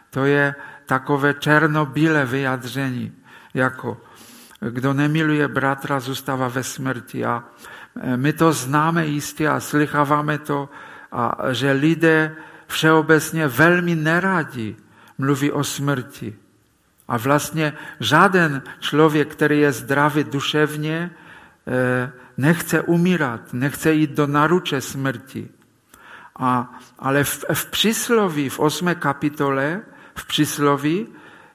[0.09, 3.13] To je takové černobílé vyjadření,
[3.53, 4.01] jako
[4.59, 7.25] kdo nemiluje bratra, zůstává ve smrti.
[7.25, 7.43] A
[8.15, 10.69] my to známe jistě a slycháváme to,
[11.11, 12.35] a že lidé
[12.67, 14.75] všeobecně velmi neradi
[15.17, 16.35] mluví o smrti.
[17.07, 21.11] A vlastně žádný člověk, který je zdravý duševně,
[21.67, 25.49] e, nechce umírat, nechce jít do naruče smrti.
[26.39, 29.81] A, ale v, v přísloví, v osmé kapitole,
[30.15, 31.07] v přísloví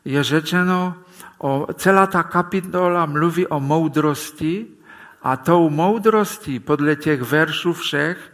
[0.05, 0.95] je řečeno,
[1.39, 4.80] o, celá ta kapitola mluví o moudrosti
[5.23, 8.33] a tou moudrostí podle těch veršů všech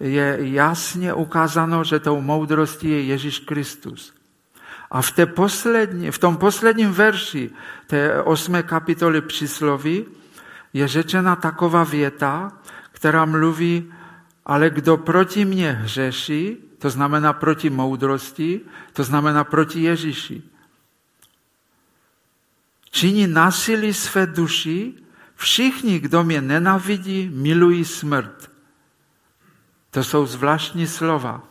[0.00, 4.14] je jasně ukázáno, že tou moudrostí je Ježíš Kristus.
[4.90, 7.50] A v, té poslední, v tom posledním verši
[7.86, 10.06] té osmé kapitoly přísloví
[10.72, 12.52] je řečena taková věta,
[12.92, 13.92] která mluví,
[14.46, 18.60] ale kdo proti mně hřeší, to znamená proti moudrosti,
[18.92, 20.42] to znamená proti Ježíši.
[22.90, 24.94] Činí násilí své duši,
[25.36, 28.50] všichni, kdo mě nenavidí, milují smrt.
[29.90, 31.42] To jsou zvláštní slova,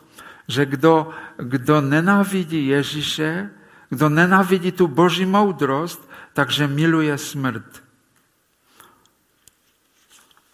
[0.48, 3.50] že kdo, kdo nenávidí Ježíše,
[3.90, 7.84] kdo nenávidí tu boží moudrost, takže miluje smrt.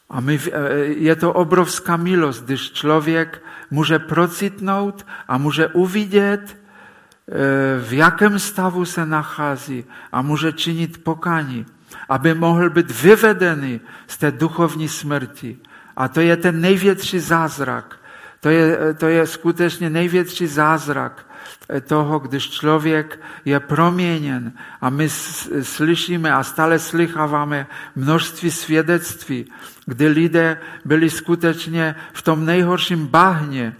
[0.09, 6.57] A my, e, je to obrovská milost, když člověk může procitnout a může uvidět, e,
[7.81, 11.65] v jakém stavu se nachází a může činit pokání,
[12.09, 15.57] aby mohl být vyvedený z té duchovní smrti.
[15.97, 17.95] A to je ten největší zázrak.
[18.39, 21.25] To je, to je skutečně největší zázrak
[21.87, 25.09] toho, když člověk je proměněn a my
[25.61, 29.45] slyšíme a stále slycháváme množství svědectví,
[29.85, 33.75] kdy lidé byli skutečně v tom nejhorším bahně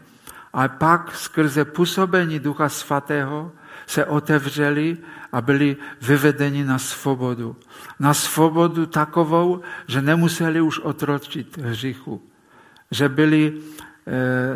[0.54, 3.52] a pak skrze působení Ducha Svatého
[3.88, 4.98] se otevřeli
[5.32, 7.56] a byli vyvedeni na svobodu.
[8.00, 12.22] Na svobodu takovou, že nemuseli už otročit hříchu.
[12.92, 13.54] Že byli e,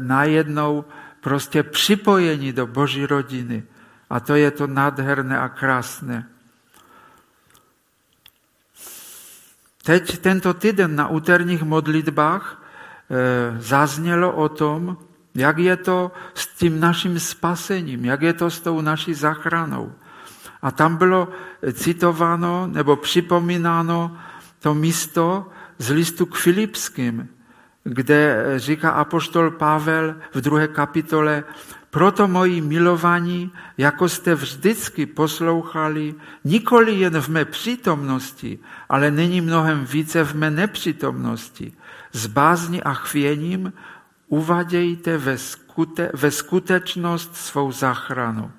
[0.02, 0.86] najednou
[1.22, 3.64] prostě připojení do Boží rodiny.
[4.10, 6.28] A to je to nádherné a krásné.
[9.84, 14.98] Teď tento týden na úterních modlitbách e, zaznělo o tom,
[15.36, 19.94] jak je to s tím naším spasením, jak je to s tou naší zachranou.
[20.64, 21.28] A tam bylo
[21.74, 24.18] citováno nebo připomínáno
[24.60, 27.28] to místo z listu k Filipským,
[27.84, 31.44] kde říká apoštol Pavel v druhé kapitole,
[31.90, 39.86] proto moji milovaní, jako jste vždycky poslouchali, nikoli jen v mé přítomnosti, ale nyní mnohem
[39.86, 41.74] více v mé nepřítomnosti.
[42.12, 43.74] S bázní a chvěním
[44.28, 48.52] uvadějte ve, skute, ve skutečnost svou zachranu.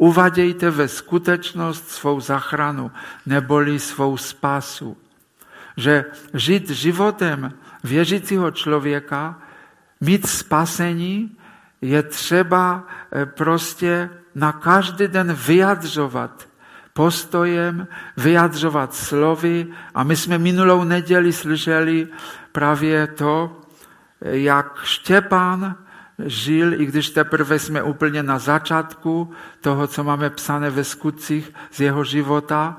[0.00, 2.90] Uvadějte ve skutečnost svou zachranu,
[3.26, 4.96] neboli svou spásu.
[5.76, 7.52] Že žít životem
[7.84, 9.38] věřícího člověka,
[10.00, 11.36] mít spasení,
[11.80, 16.48] je třeba eh, prostě na každý den vyjadřovat
[16.92, 17.86] postojem,
[18.16, 19.66] vyjadřovat slovy.
[19.94, 22.08] A my jsme minulou neděli slyšeli
[22.52, 23.60] právě to,
[24.20, 25.76] jak Štěpán
[26.24, 31.80] žil, i když teprve jsme úplně na začátku toho, co máme psané ve skutcích z
[31.80, 32.76] jeho života,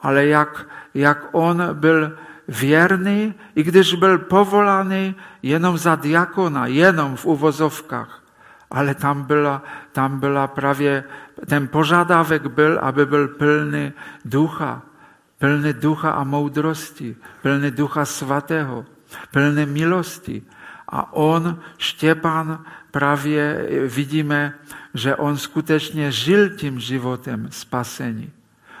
[0.00, 2.16] ale jak, jak on byl
[2.48, 8.22] věrný, i když byl povolaný jenom za diakona, jenom v uvozovkách.
[8.70, 11.04] Ale tam byla, tam byla právě,
[11.46, 13.92] ten požadavek byl, aby byl plný
[14.24, 14.82] ducha,
[15.38, 18.84] plný ducha a moudrosti, plný ducha svatého,
[19.30, 20.42] plný milosti.
[20.94, 24.54] A on, Štěpán, právě vidíme,
[24.94, 28.30] že on skutečně žil tím životem spasení.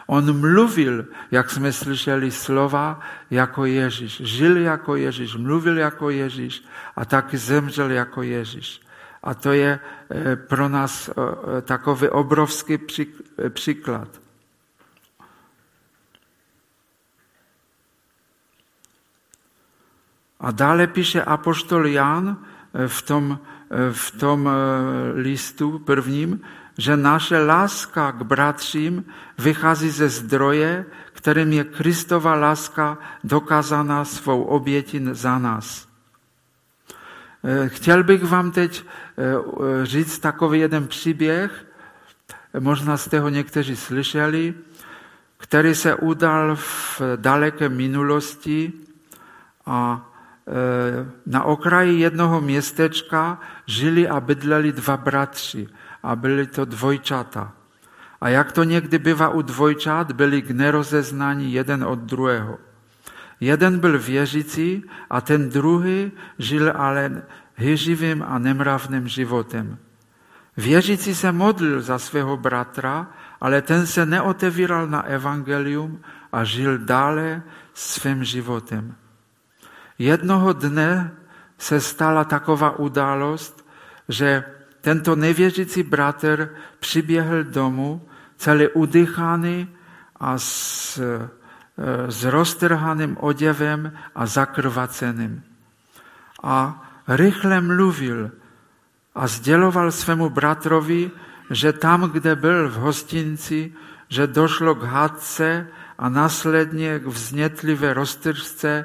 [0.06, 3.00] On mluvil, jak jsme slyšeli slova,
[3.30, 4.20] jako Ježíš.
[4.24, 6.64] Žil jako Ježíš, mluvil jako Ježíš
[6.96, 8.80] a taky zemřel jako Ježíš.
[9.22, 11.12] A to je eh, pro nás eh,
[11.62, 12.78] takový obrovský
[13.48, 14.08] příklad.
[20.40, 22.36] A dále píše apoštol Jan
[22.74, 23.38] eh, v tom
[23.92, 24.48] v tom
[25.14, 26.40] listu prvním,
[26.78, 29.04] že naše láska k bratřím
[29.38, 35.88] vychází ze zdroje, kterým je Kristova láska dokázaná svou obětí za nás.
[37.66, 38.84] Chtěl bych vám teď
[39.82, 41.66] říct takový jeden příběh,
[42.58, 44.54] možná jste ho někteří slyšeli,
[45.36, 48.72] který se udal v daleké minulosti
[49.66, 50.10] a
[51.26, 55.68] na okraji jednoho městečka žili a bydleli dva bratři
[56.02, 57.52] a byli to dvojčata.
[58.20, 62.58] A jak to někdy bývá u dvojčat, byli k nerozeznání jeden od druhého.
[63.40, 67.22] Jeden byl věřící a ten druhý žil ale
[67.56, 69.78] hyživým a nemravným životem.
[70.56, 73.06] Věřící se modlil za svého bratra,
[73.40, 76.00] ale ten se neotevíral na evangelium
[76.32, 77.42] a žil dále
[77.74, 78.94] svým životem.
[79.98, 81.10] Jednoho dne
[81.58, 83.66] se stala taková událost,
[84.08, 84.44] že
[84.80, 89.68] tento nevěřící bratr přiběhl domů, celý udychaný
[90.20, 91.28] a s, e,
[92.12, 95.42] s roztrhaným oděvem a zakrvaceným.
[96.42, 98.30] A rychle mluvil
[99.14, 101.10] a sděloval svému bratrovi,
[101.50, 103.72] že tam, kde byl v hostinci,
[104.08, 105.66] že došlo k hádce
[105.98, 108.84] a následně k vznětlivé roztržce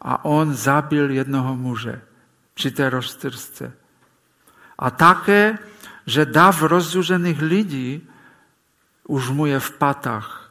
[0.00, 2.02] a on zabil jednoho muže
[2.54, 3.72] při té roztržce.
[4.78, 5.58] A také,
[6.06, 8.08] že dav rozzužených lidí
[9.08, 10.50] už mu je v patách.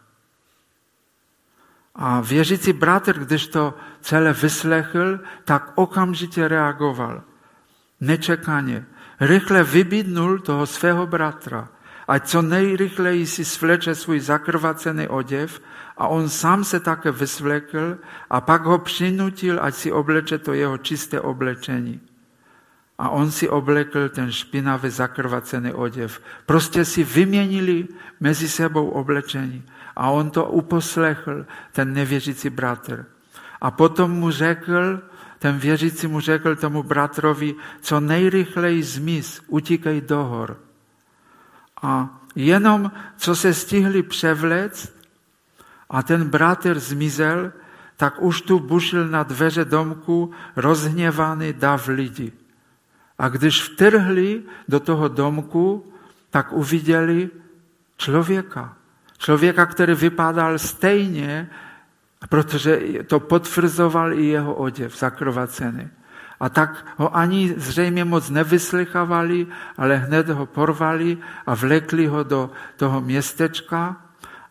[1.96, 7.22] A věřící bratr, když to celé vyslechl, tak okamžitě reagoval.
[8.00, 8.86] Nečekaně.
[9.20, 11.68] Rychle vybídnul toho svého bratra,
[12.08, 15.62] ať co nejrychleji si svleče svůj zakrvacený oděv
[16.00, 17.98] a on sám se také vysvlekl
[18.30, 22.00] a pak ho přinutil, ať si obleče to jeho čisté oblečení.
[22.98, 26.22] A on si oblekl ten špinavý zakrvacený oděv.
[26.46, 27.88] Prostě si vyměnili
[28.20, 29.64] mezi sebou oblečení.
[29.96, 33.06] A on to uposlechl, ten nevěřící bratr.
[33.62, 35.02] A potom mu řekl,
[35.40, 40.58] ten věřící mu řekl tomu bratrovi, co nejrychleji zmiz, utíkej do hor.
[41.82, 44.99] A jenom, co se stihli převléct
[45.89, 47.52] a ten bratr zmizel,
[47.97, 52.32] tak už tu bušil na dveře domku rozhněvaný dav lidi.
[53.19, 55.93] A když vtrhli do toho domku,
[56.30, 57.30] tak uviděli
[57.97, 58.73] člověka.
[59.17, 61.49] Člověka, který vypadal stejně
[62.28, 65.88] protože to potvrzoval i jeho oděv zakrvacený.
[66.39, 69.47] A tak ho ani zřejmě moc nevyslychavali,
[69.78, 73.95] ale hned ho porvali a vlekli ho do toho městečka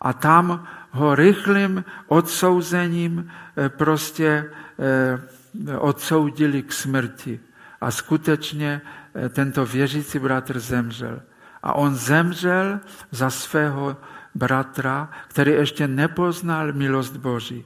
[0.01, 0.69] a tam
[0.99, 7.41] ho rychlým odsouzením eh, prostě eh, odsoudili k smrti.
[7.81, 8.81] A skutečně
[9.15, 11.21] eh, tento věřící bratr zemřel.
[11.63, 12.81] A on zemřel
[13.11, 13.97] za svého
[14.35, 17.65] bratra, který ještě nepoznal milost Boží.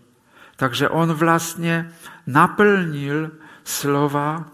[0.57, 1.93] Takže on vlastně
[2.27, 3.31] naplnil
[3.65, 4.45] slova,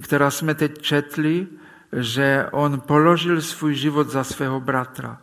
[0.00, 1.46] která jsme teď četli,
[1.92, 5.21] že on položil svůj život za svého bratra.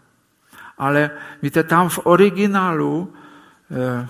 [0.80, 1.12] Ale
[1.42, 3.14] víte, tam v originálu,
[3.72, 4.08] eh,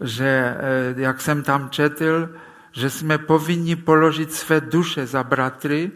[0.00, 2.28] že eh, jak jsem tam četl,
[2.72, 5.90] že jsme povinni položit své duše za bratry,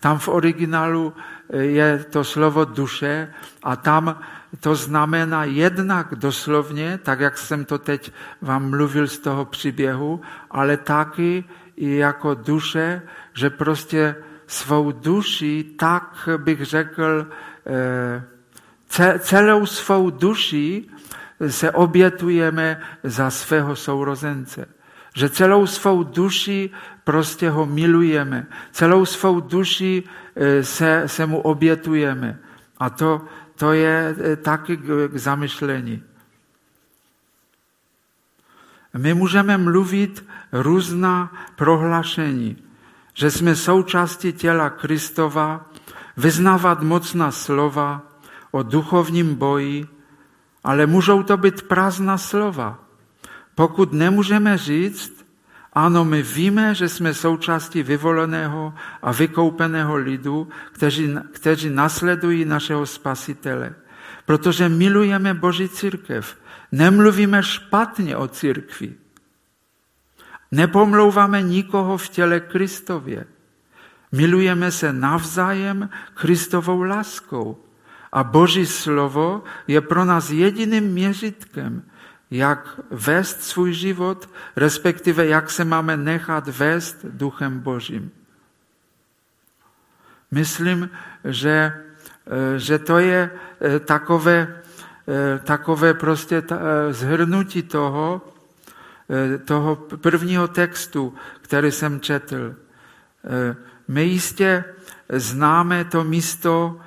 [0.00, 1.12] tam v originálu
[1.48, 4.20] je to slovo duše a tam
[4.60, 10.76] to znamená jednak doslovně, tak jak jsem to teď vám mluvil z toho příběhu, ale
[10.76, 11.44] taky
[11.76, 17.34] i jako duše, že prostě svou duši, tak bych řekl, eh,
[19.18, 20.84] celou svou duši
[21.48, 24.68] se obětujeme za svého sourozence.
[25.14, 26.70] Že celou svou duši
[27.04, 28.46] prostě ho milujeme.
[28.72, 30.02] Celou svou duši
[30.36, 32.38] e, se, se mu obětujeme.
[32.78, 33.22] A to,
[33.54, 36.02] to je e, taky k zamyšlení.
[38.96, 42.56] My můžeme mluvit různá prohlášení,
[43.14, 45.70] že jsme součástí těla Kristova,
[46.16, 48.02] vyznávat mocná slova
[48.50, 49.86] o duchovním boji,
[50.64, 52.78] ale můžou to být prázdná slova.
[53.54, 55.24] Pokud nemůžeme říct,
[55.72, 63.74] ano, my víme, že jsme součástí vyvoleného a vykoupeného lidu, kteří, kteří nasledují našeho spasitele.
[64.26, 66.36] Protože milujeme Boží církev.
[66.72, 68.94] Nemluvíme špatně o církvi.
[70.50, 73.26] Nepomlouváme nikoho v těle Kristově.
[74.14, 77.58] Milujeme se navzájem Kristovou láskou.
[78.12, 81.82] A Boží slovo je pro nás jediným měřitkem,
[82.30, 88.10] jak vést svůj život, respektive jak se máme nechat vést duchem Božím.
[90.30, 90.90] Myslím,
[91.24, 91.72] že,
[92.26, 94.62] eh, že to je eh, takové,
[95.08, 96.42] eh, takové prostě
[96.90, 98.22] zhrnutí toho,
[99.44, 102.56] toho prvního textu, který jsem četl.
[103.88, 104.64] My jistě
[105.08, 106.80] známe to místo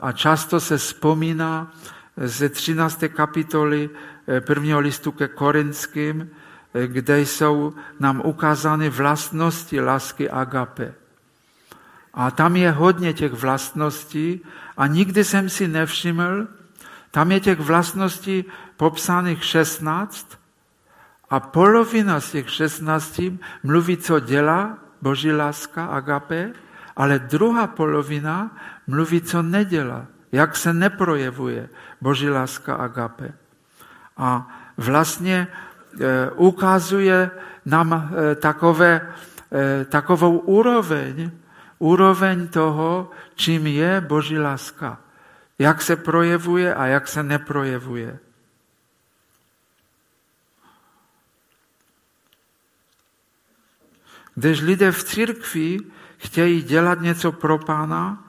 [0.00, 1.72] a často se vzpomíná
[2.16, 3.04] ze 13.
[3.08, 3.90] kapitoly
[4.40, 6.30] prvního listu ke Korinským,
[6.86, 10.94] kde jsou nám ukázány vlastnosti lásky agape.
[12.14, 14.40] A tam je hodně těch vlastností
[14.76, 16.46] a nikdy jsem si nevšiml,
[17.10, 18.44] tam je těch vlastností
[18.76, 20.38] popsaných 16
[21.30, 23.20] a polovina z těch 16
[23.62, 26.52] mluví, co dělá Boží láska, agape,
[26.96, 28.50] ale druhá polovina
[28.86, 31.68] mluví, co nedělá, jak se neprojevuje
[32.00, 33.32] Boží láska, agape.
[34.16, 37.30] A vlastně e, ukazuje
[37.66, 39.00] nám e, takové,
[39.52, 41.30] e, takovou úroveň,
[41.78, 44.98] úroveň toho, čím je Boží láska.
[45.58, 48.18] Jak se projevuje a jak se neprojevuje.
[54.34, 55.78] Když lidé v církvi
[56.16, 58.24] chtějí dělat něco pro Pána,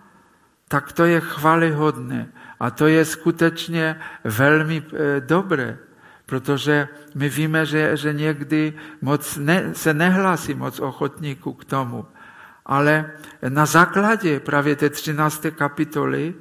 [0.67, 2.27] tak to je chvalihodné.
[2.59, 5.77] A to je skutečně velmi eh, dobré,
[6.25, 12.05] protože my víme, že, že někdy moc ne, se nehlásí moc ochotníků k tomu.
[12.65, 13.11] Ale
[13.49, 15.45] na základě právě té 13.
[15.55, 16.33] kapitoly,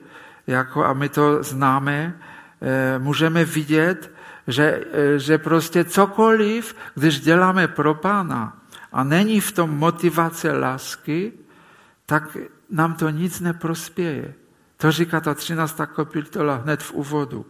[0.46, 2.14] jako, a my to známe,
[2.62, 4.10] eh, můžeme vidět,
[4.46, 8.61] že, eh, že prostě cokoliv, když děláme pro Pána
[8.92, 11.32] a není v tom motivace lásky,
[12.06, 12.36] tak
[12.70, 14.34] nám to nic neprospěje.
[14.76, 15.80] To říká ta 13.
[15.94, 17.46] kapitola hned v úvodu.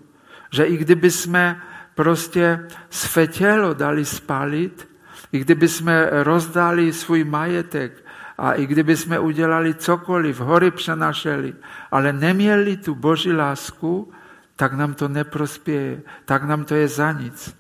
[0.51, 1.62] Že i kdyby jsme
[1.95, 4.88] prostě své tělo dali spálit,
[5.32, 8.05] i kdyby jsme rozdali svůj majetek
[8.38, 11.55] a i kdyby jsme udělali cokoliv, hory přenašeli,
[11.90, 14.12] ale neměli tu boží lásku,
[14.57, 17.57] tak nám to neprospěje, tak nám to je za nic.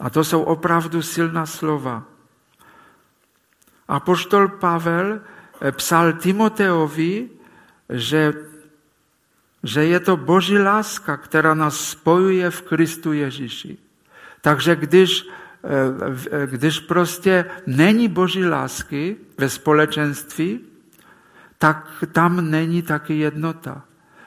[0.00, 2.13] A to jsou opravdu silná slova.
[3.88, 5.20] A poštol Pavel
[5.60, 7.28] eh, psal Timoteovi,
[7.88, 8.32] že,
[9.62, 13.78] že je to boží láska, která nás spojuje v Kristu Ježíši.
[14.40, 15.28] Takže když
[15.64, 20.60] Eh, když prostě není boží lásky ve společenství,
[21.58, 23.82] tak tam není taky jednota.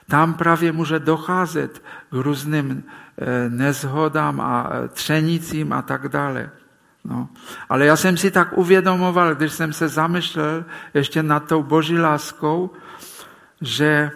[0.10, 6.50] Tam právě může docházet k různým eh, nezhodám a eh, třenicím a tak dále.
[7.08, 7.30] No.
[7.70, 12.72] Ale já jsem si tak uvědomoval, když jsem se zamýšlel ještě nad tou boží láskou,
[13.62, 14.12] že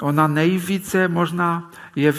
[0.00, 2.12] ona nejvíce možná je,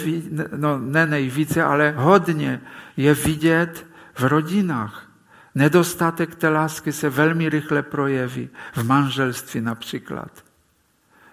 [0.56, 2.60] no ne nejvíce, ale hodně
[2.96, 5.06] je vidět v rodinách.
[5.54, 10.44] Nedostatek té lásky se velmi rychle projeví v manželství například.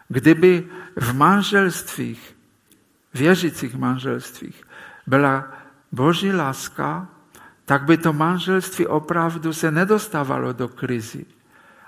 [0.08, 2.36] Kdyby v manželstvích,
[3.14, 4.64] věřících manželstvích,
[5.08, 5.48] byla
[5.92, 7.08] boží láska,
[7.68, 11.26] tak by to manželství opravdu se nedostávalo do krizi.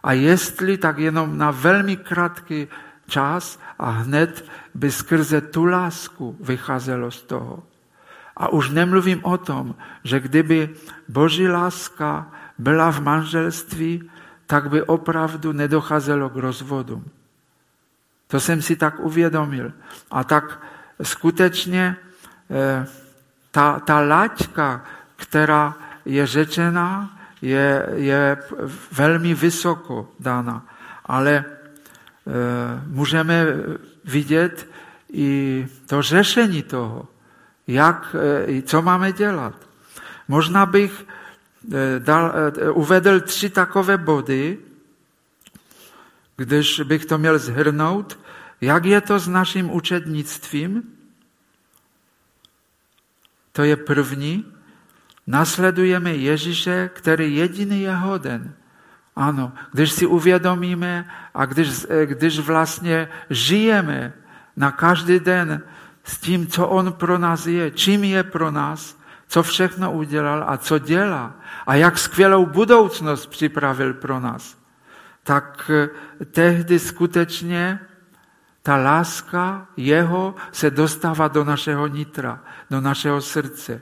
[0.03, 2.67] A jestli, tak jenom na velmi krátký
[3.07, 7.63] čas a hned by skrze tu lásku vycházelo z toho.
[8.35, 10.75] A už nemluvím o tom, že kdyby
[11.07, 12.27] boží láska
[12.57, 14.11] byla v manželství,
[14.47, 17.05] tak by opravdu nedocházelo k rozvodům.
[18.27, 19.71] To jsem si tak uvědomil.
[20.11, 20.59] A tak
[21.03, 21.95] skutečně
[22.51, 22.85] eh,
[23.51, 24.83] ta, ta laťka,
[25.19, 28.37] která je řečená, je, je
[28.91, 30.65] velmi vysoko dána.
[31.05, 31.45] Ale e,
[32.87, 33.45] můžeme
[34.05, 34.69] vidět
[35.13, 37.07] i to řešení toho
[37.69, 38.15] jak,
[38.47, 39.53] e, co máme dělat.
[40.27, 41.05] Možná bych
[41.73, 44.57] e, dal, e, uvedl tři takové body,
[46.35, 48.19] když bych to měl zhrnout,
[48.61, 50.83] jak je to s naším učednictvím.
[53.51, 54.45] To je první.
[55.29, 58.53] Nasledujeme Ježíše, který jediný je hoden.
[59.15, 64.13] Ano, když si uvědomíme a když, když vlastně žijeme
[64.57, 65.61] na každý den
[66.03, 70.57] s tím, co on pro nás je, čím je pro nás, co všechno udělal a
[70.57, 71.35] co dělá
[71.67, 74.57] a jak skvělou budoucnost připravil pro nás,
[75.23, 75.89] tak eh,
[76.25, 77.79] tehdy skutečně
[78.63, 83.81] ta láska jeho se dostává do našeho nitra, do našeho srdce.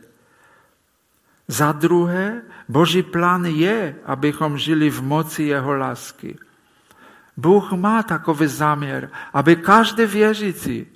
[1.48, 6.38] Za druhé, Boží plán je, abychom žili v moci jeho lásky.
[7.38, 10.88] Bůh má takový záměr, aby každý věřící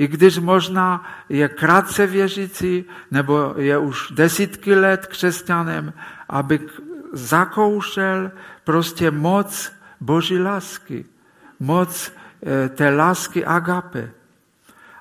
[0.00, 5.92] i když možná je krátce věřící, nebo je už desítky let křesťanem,
[6.28, 6.60] aby
[7.12, 8.30] zakoušel
[8.64, 11.04] prostě moc Boží lásky,
[11.60, 12.12] moc
[12.42, 14.10] eh, té lásky agape.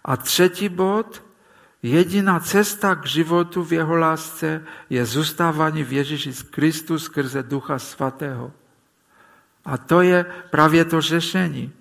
[0.05, 1.23] A třetí bod,
[1.84, 8.51] jediná cesta k životu v jeho lásce je zůstávání v Ježíši Kristu skrze Ducha Svatého.
[9.65, 11.71] A to je právě to řešení,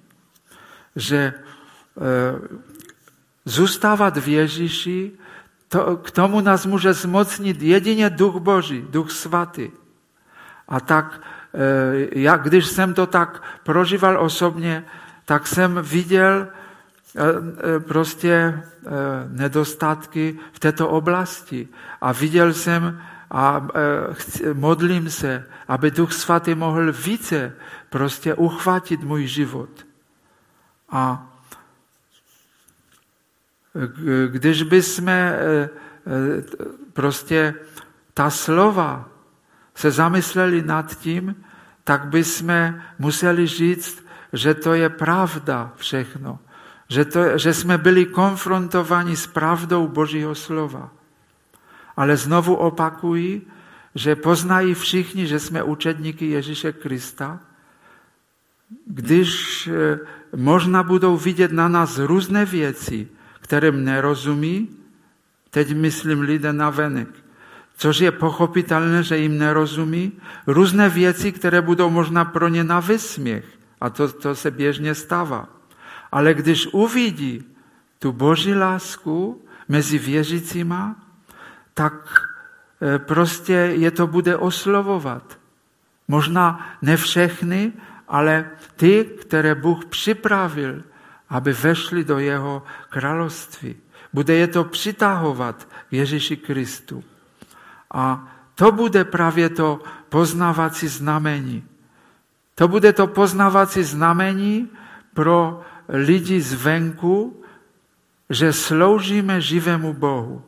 [0.96, 1.34] že e,
[3.44, 5.12] zůstávat v Ježíši,
[5.68, 9.70] to, k tomu nás může zmocnit jedině Duch Boží, Duch Svatý.
[10.68, 11.20] A tak,
[11.55, 14.84] e, já, když jsem to tak prožíval osobně,
[15.24, 16.49] tak jsem viděl
[17.78, 18.62] prostě
[19.28, 21.68] nedostatky v této oblasti.
[22.00, 23.68] A viděl jsem a
[24.52, 27.52] modlím se, aby Duch Svatý mohl více
[27.90, 29.70] prostě uchvátit můj život.
[30.90, 31.32] A
[34.28, 35.12] když bychom
[36.92, 37.54] prostě
[38.14, 39.09] ta slova
[39.74, 41.44] se zamysleli nad tím,
[41.84, 46.38] tak bychom museli říct, že to je pravda všechno.
[46.89, 50.91] Že, to, že jsme byli konfrontováni s pravdou Božího slova.
[51.97, 53.47] Ale znovu opakuji,
[53.95, 57.41] že poznají všichni, že jsme učedníky Ježíše Krista,
[58.86, 59.99] když e,
[60.36, 63.09] možná budou vidět na nás různé věci,
[63.41, 64.68] kterým nerozumí,
[65.51, 67.09] teď myslím lidé na venek,
[67.76, 70.12] což je pochopitelné, že jim nerozumí,
[70.47, 73.45] různé věci, které budou možná pro ně na vysměch.
[73.80, 75.57] A to, to se běžně stává.
[76.12, 77.44] Ale když uvidí
[77.98, 80.96] tu boží lásku mezi věřícíma,
[81.74, 81.94] tak
[82.82, 85.38] e, prostě je to bude oslovovat.
[86.09, 87.72] Možná ne všechny,
[88.09, 90.82] ale ty, které Bůh připravil,
[91.28, 93.76] aby vešli do jeho království.
[94.12, 97.04] Bude je to přitahovat k Ježíši Kristu.
[97.94, 101.64] A to bude právě to poznávací znamení.
[102.54, 104.68] To bude to poznávací znamení
[105.14, 107.43] pro lidi zvenku,
[108.30, 110.43] že sloužíme živému Bohu.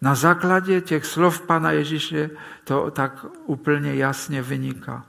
[0.00, 2.30] Na základě těch slov Pana Ježíše
[2.64, 5.04] to tak úplně jasně vyniká.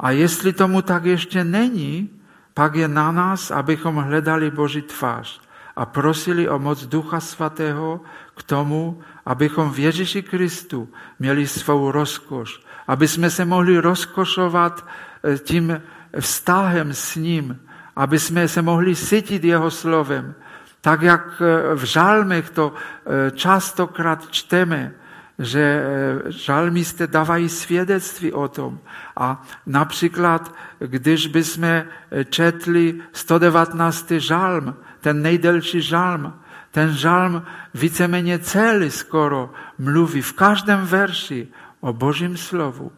[0.00, 2.10] A jestli tomu tak ještě není,
[2.54, 5.40] pak je na nás, abychom hledali Boží tvář
[5.76, 8.00] a prosili o moc Ducha Svatého
[8.36, 10.88] k tomu, abychom v Ježíši Kristu
[11.18, 14.86] měli svou rozkoš, aby jsme se mohli rozkošovat
[15.24, 15.82] eh, tím
[16.20, 17.60] vztahem s ním,
[17.96, 20.34] aby jsme se mohli sytit jeho slovem,
[20.80, 24.94] tak jak eh, v žálmech to eh, častokrát čteme,
[25.38, 25.84] že e,
[26.32, 28.78] žalmisté dávají svědectví o tom.
[29.16, 31.82] A například, když bychom
[32.30, 34.10] četli 119.
[34.10, 36.34] žalm, ten nejdelší žalm,
[36.70, 37.42] ten žalm
[37.74, 41.48] víceméně celý skoro mluví v každém verši
[41.80, 42.92] o Božím slovu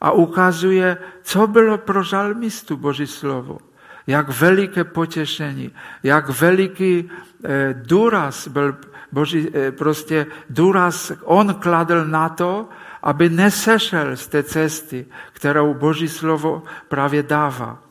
[0.00, 3.58] a ukazuje, co bylo pro žalmistu Boží slovo.
[4.06, 5.70] Jak veliké potěšení,
[6.02, 7.10] jak veliký
[7.44, 8.76] e, důraz byl
[9.12, 12.68] Boží eh, prostě důraz on kladl na to,
[13.02, 17.82] aby nesešel z té cesty, kterou Boží slovo právě dává.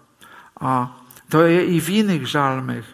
[0.61, 2.85] A to je i v jiných žalmech.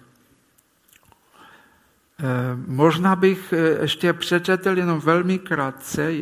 [2.19, 2.23] Eh,
[2.67, 6.13] možná bych ještě přečetl jenom velmi krátce,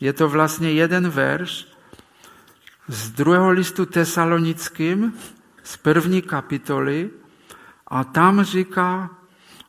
[0.00, 1.71] je to vlastně jeden verš
[2.88, 5.14] z druhého listu tesalonickým,
[5.62, 7.10] z první kapitoly,
[7.86, 9.10] a tam říká,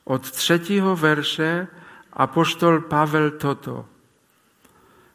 [0.03, 1.67] od třetího verše
[2.13, 3.85] apoštol Pavel toto.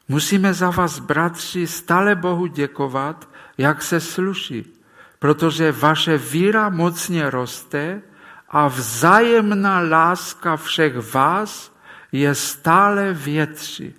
[0.09, 3.29] Musíme za vás, bratři, stále Bohu děkovat,
[3.59, 4.75] jak se sluší,
[5.19, 8.03] protože vaše víra mocně roste
[8.49, 11.73] a vzájemná láska všech vás
[12.13, 13.95] je stále větší.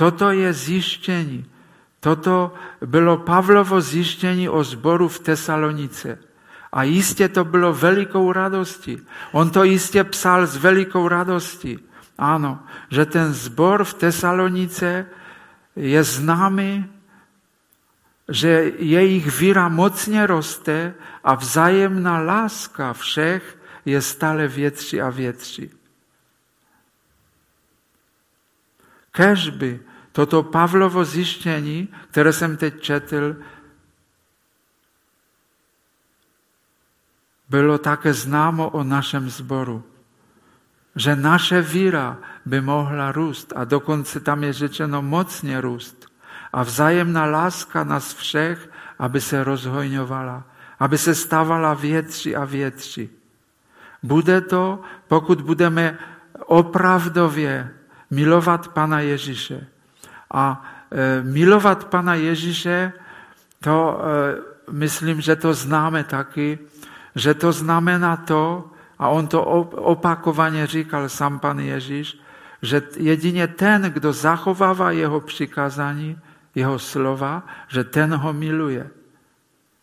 [0.00, 1.44] Toto je zjištění.
[2.00, 6.18] Toto bylo Pavlovo zjištění o zboru v Tesalonice.
[6.72, 8.96] A jistě to bylo velikou radostí.
[9.32, 11.78] On to jistě psal s velikou radostí.
[12.18, 15.06] Ano, že ten zbor v Tesalonice
[15.76, 16.88] je známý,
[18.28, 20.94] že jejich víra mocně roste
[21.24, 25.70] a vzájemná láska všech je stále větší a větší.
[29.12, 33.36] Kežby toto Pavlovo zjištění, které jsem teď četl,
[37.48, 39.84] bylo také známo o našem zboru,
[40.96, 46.06] že naše víra by mohla růst a dokonce tam je řečeno mocně růst
[46.52, 50.44] a vzájemná láska nás všech, aby se rozhojňovala
[50.80, 53.10] aby se stávala větší a větší.
[54.02, 55.98] Bude to, pokud budeme
[56.46, 57.74] opravdově
[58.10, 59.66] milovat Pana Ježíše.
[60.30, 62.92] A e, milovat Pana Ježíše,
[63.60, 66.58] to e, myslím, že to známe taky,
[67.14, 69.44] že to znamená to, a on to
[69.94, 72.20] opakovaně říkal sám pan Ježíš,
[72.62, 76.18] že jedině ten, kdo zachovává jeho přikázání,
[76.54, 78.90] jeho slova, že ten ho miluje.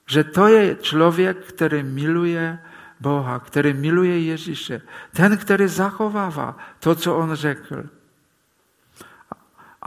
[0.07, 2.59] Že to je člověk, který miluje
[2.99, 4.81] Boha, který miluje Ježíše.
[5.13, 7.83] Ten, který zachovává to, co on řekl.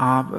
[0.01, 0.35] A e,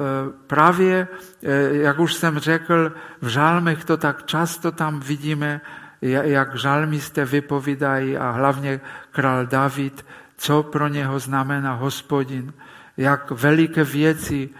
[0.46, 1.08] právě,
[1.42, 5.60] e, jak už jsem řekl, v žálmech to tak často tam vidíme,
[6.02, 10.06] jak žalmisté vypovídají a hlavně král David,
[10.36, 12.52] co pro něho znamená hospodin,
[12.96, 14.50] jak veliké věci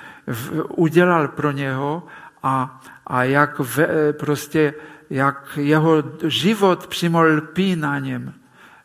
[0.68, 2.06] udělal pro něho
[2.42, 4.74] a, a jak ve, prostě,
[5.10, 8.34] jak jeho život přímo lpí na něm,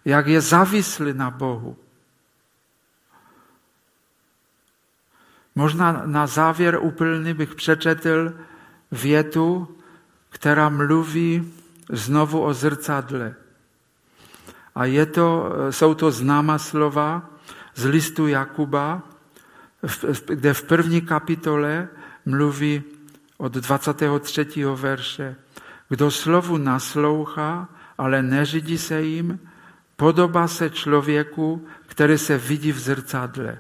[0.06, 1.78] jak je závislý na Bohu.
[5.58, 8.34] Možná na závěr úplný bych přečetl
[8.92, 9.68] větu,
[10.30, 11.54] která mluví
[11.90, 13.36] znovu o zrcadle.
[14.76, 17.30] A je to, jsou to známá slova
[17.76, 19.02] z listu Jakuba,
[20.26, 21.88] kde v první kapitole
[22.26, 22.84] mluví
[23.38, 24.66] od 23.
[24.76, 25.36] verše.
[25.90, 29.40] Kdo slovu naslouchá, ale neřídí se jim,
[29.96, 33.60] podobá se člověku, který se vidí v zrcadle.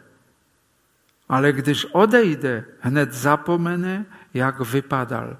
[1.29, 5.37] Ale když odejde, hned zapomene, jak vypadal.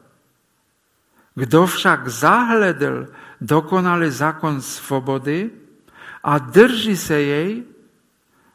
[1.36, 3.08] Kdo však zahledl
[3.42, 5.52] dokonalý zákon svobody
[6.24, 7.64] a drží se jej,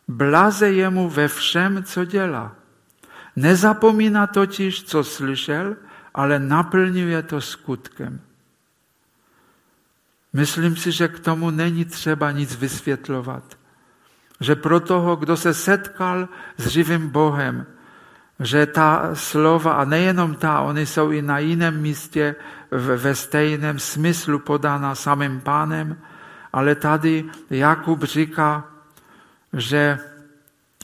[0.08, 2.54] blaze jemu ve všem, co dělá.
[3.36, 5.76] Nezapomíná totiž, co slyšel,
[6.14, 8.20] ale naplňuje to skutkem.
[10.32, 13.58] Myslím si, že k tomu není třeba nic vysvětlovat.
[14.40, 17.66] Že pro toho, kdo se setkal s živým Bohem,
[18.40, 22.34] že ta slova, a nejenom ta, oni jsou i na jiném místě
[22.70, 25.98] ve stejném smyslu podána samým pánem,
[26.52, 28.64] ale tady Jakub říká,
[29.52, 29.98] že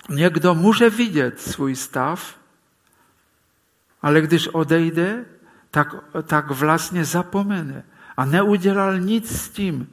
[0.08, 2.36] někdo může vidět svůj stav,
[4.02, 5.24] ale když odejde,
[5.70, 7.84] tak, tak vlastně zapomene
[8.16, 9.88] a neudělal nic s tím.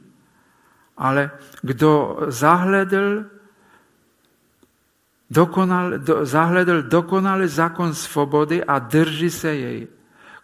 [0.96, 1.30] Ale
[1.62, 3.24] kdo zahledl
[5.30, 9.88] dokonal, do, zahledl dokonalý zákon svobody a drží se jej.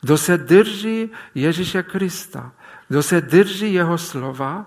[0.00, 2.52] Kdo se drží Ježíše Krista,
[2.88, 4.66] kdo se drží jeho slova,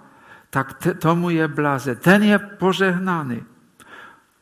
[0.49, 1.95] tak t- tomu je blaze.
[1.95, 3.43] Ten je požehnaný.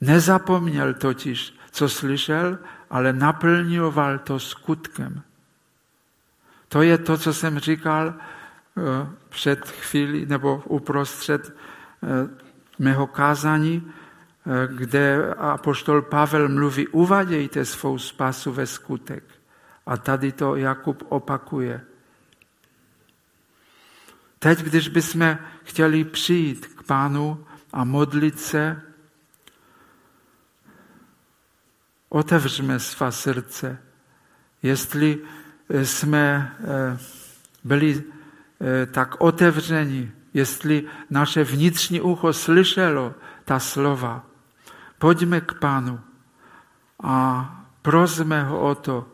[0.02, 2.58] Nezapomněl totiž, co slyšel,
[2.90, 5.22] ale naplňoval to skutkem.
[6.70, 12.30] To je to, co jsem říkal eh, před chvíli nebo uprostřed eh,
[12.80, 13.92] mého kázání,
[14.68, 19.24] kde apoštol Pavel mluví, uvadějte svou spasu ve skutek.
[19.86, 21.82] A tady to Jakub opakuje.
[24.40, 28.82] Teď, když bychom chtěli přijít k pánu a modlit se,
[32.10, 33.78] otevřeme svá srdce.
[34.64, 35.20] Jestli
[35.84, 36.98] jsme eh,
[37.64, 38.04] byli
[38.92, 43.16] tak otevřeni, jestli naše vnitřní ucho slyšelo
[43.46, 44.26] ta slova,
[45.04, 46.00] Pojďme k Pánu
[47.04, 47.16] a
[47.84, 49.08] prosme ho o to,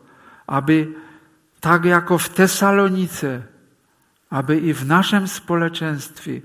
[0.46, 0.94] aby
[1.60, 3.50] tak jako v Tesalonice,
[4.32, 6.42] aby i v našem společenství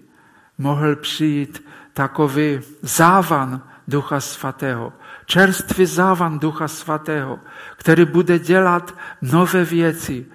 [0.59, 1.61] mohl přijít
[1.93, 4.93] takový závan Ducha Svatého,
[5.27, 7.41] čerstvý závan Ducha Svatého,
[7.77, 10.27] který bude dělat nové věci,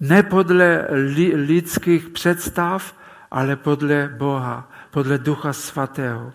[0.00, 0.88] ne podle
[1.34, 2.96] lidských představ,
[3.30, 6.32] ale podle Boha, podle Ducha Svatého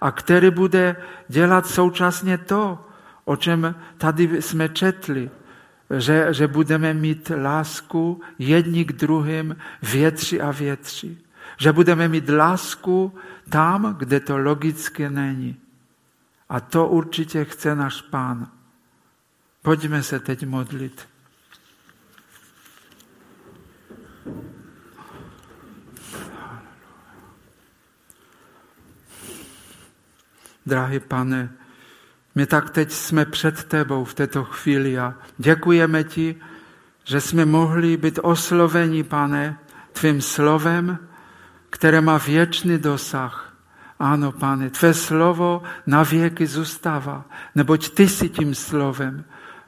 [0.00, 0.96] a který bude
[1.28, 2.86] dělat současně to,
[3.24, 5.30] o čem tady jsme četli,
[5.98, 11.26] že, že budeme mít lásku jedni k druhým větší a větší.
[11.58, 13.14] Že budeme mít lásku
[13.48, 15.56] tam, kde to logicky není.
[16.48, 18.48] A to určitě chce náš pán.
[19.62, 21.08] Pojďme se teď modlit.
[30.66, 31.50] Drahý pane,
[32.34, 36.36] my tak teď jsme před tebou v této chvíli a děkujeme ti,
[37.04, 39.58] že jsme mohli být osloveni, pane,
[39.92, 40.98] tvým slovem,
[41.70, 43.54] které má věčný dosah.
[43.98, 49.24] Ano, pane, tvé slovo na věky zůstává, neboť ty jsi tím slovem.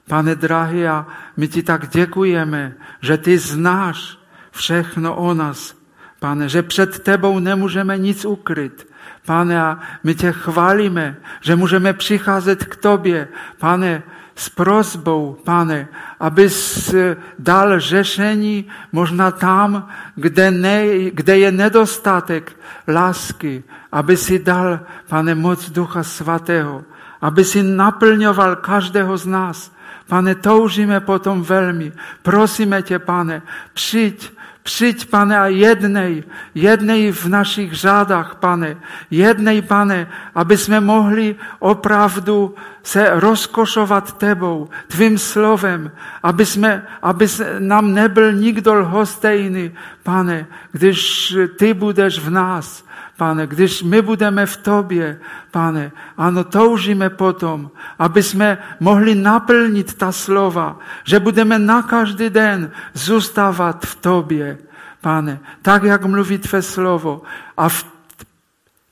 [0.09, 4.19] Pane drahý, a my ti tak děkujeme, že ty znáš
[4.51, 5.77] všechno o nás,
[6.21, 8.94] pane, že před tebou nemůžeme nic ukryt.
[9.27, 13.29] Pane, a my tě chválíme, že můžeme přicházet k tobě,
[13.59, 14.03] pane,
[14.37, 15.89] s prozbou, pane,
[16.21, 16.95] abys
[17.39, 22.57] dal řešení možná tam, kde, ne, kde je nedostatek
[22.89, 26.85] lásky, aby si dal, pane, moc Ducha Svatého,
[27.21, 29.73] aby si naplňoval každého z nás.
[30.09, 31.93] Pane, toužíme potom velmi.
[32.23, 33.43] Prosíme tě, pane,
[33.73, 34.33] přijď
[34.65, 38.77] Přijď, pane, a jednej, jednej v našich řádách, pane,
[39.11, 45.91] jednej, pane, aby jsme mohli opravdu se rozkošovat tebou, tvým slovem,
[46.23, 47.27] aby, jsme, aby
[47.59, 52.85] nám nebyl nikdo lhostejný, pane, když ty budeš v nás,
[53.17, 60.13] pane, když my budeme v tobě, pane, ano, toužíme potom, aby jsme mohli naplnit ta
[60.13, 64.59] slova, že budeme na každý den zůstávat v tobě,
[65.01, 67.23] pane, tak, jak mluví tvé slovo.
[67.57, 67.95] A v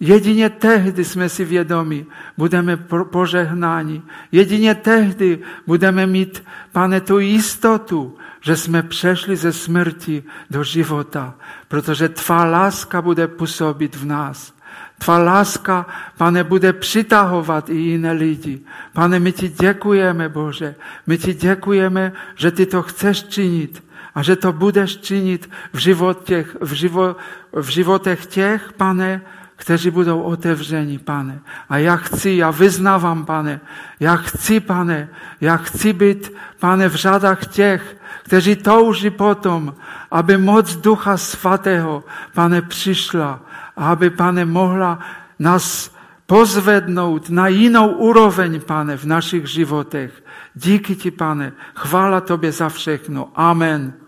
[0.03, 2.07] Jedině tehdy jsme si vědomi,
[2.37, 4.03] budeme požehnáni.
[4.33, 11.34] Jedině tehdy budeme mít, pane, tu jistotu, že jsme přešli ze smrti do života,
[11.68, 14.53] protože tvá láska bude působit v nás.
[14.99, 15.86] Tvá láska,
[16.16, 18.61] pane, bude přitahovat i jiné lidi.
[18.93, 20.74] Pane, my ti děkujeme, Bože.
[21.07, 23.84] My ti děkujeme, že ty to chceš činit
[24.14, 27.16] a že to budeš činit v, životech, v, živo,
[27.53, 29.20] v životech těch, pane,
[29.62, 31.40] kteří budou otevřeni, pane.
[31.68, 33.60] A já chci, já vyznávám, pane,
[34.00, 35.08] já chci, pane,
[35.40, 39.74] já chci být, pane, v řadách těch, kteří touží potom,
[40.10, 42.04] aby moc Ducha Svatého,
[42.34, 43.40] pane, přišla
[43.76, 44.98] aby, pane, mohla
[45.38, 45.94] nás
[46.26, 50.24] pozvednout na jinou úroveň, pane, v našich životech.
[50.54, 51.52] Díky ti, pane.
[51.74, 53.30] Chvála tobě za všechno.
[53.34, 54.01] Amen.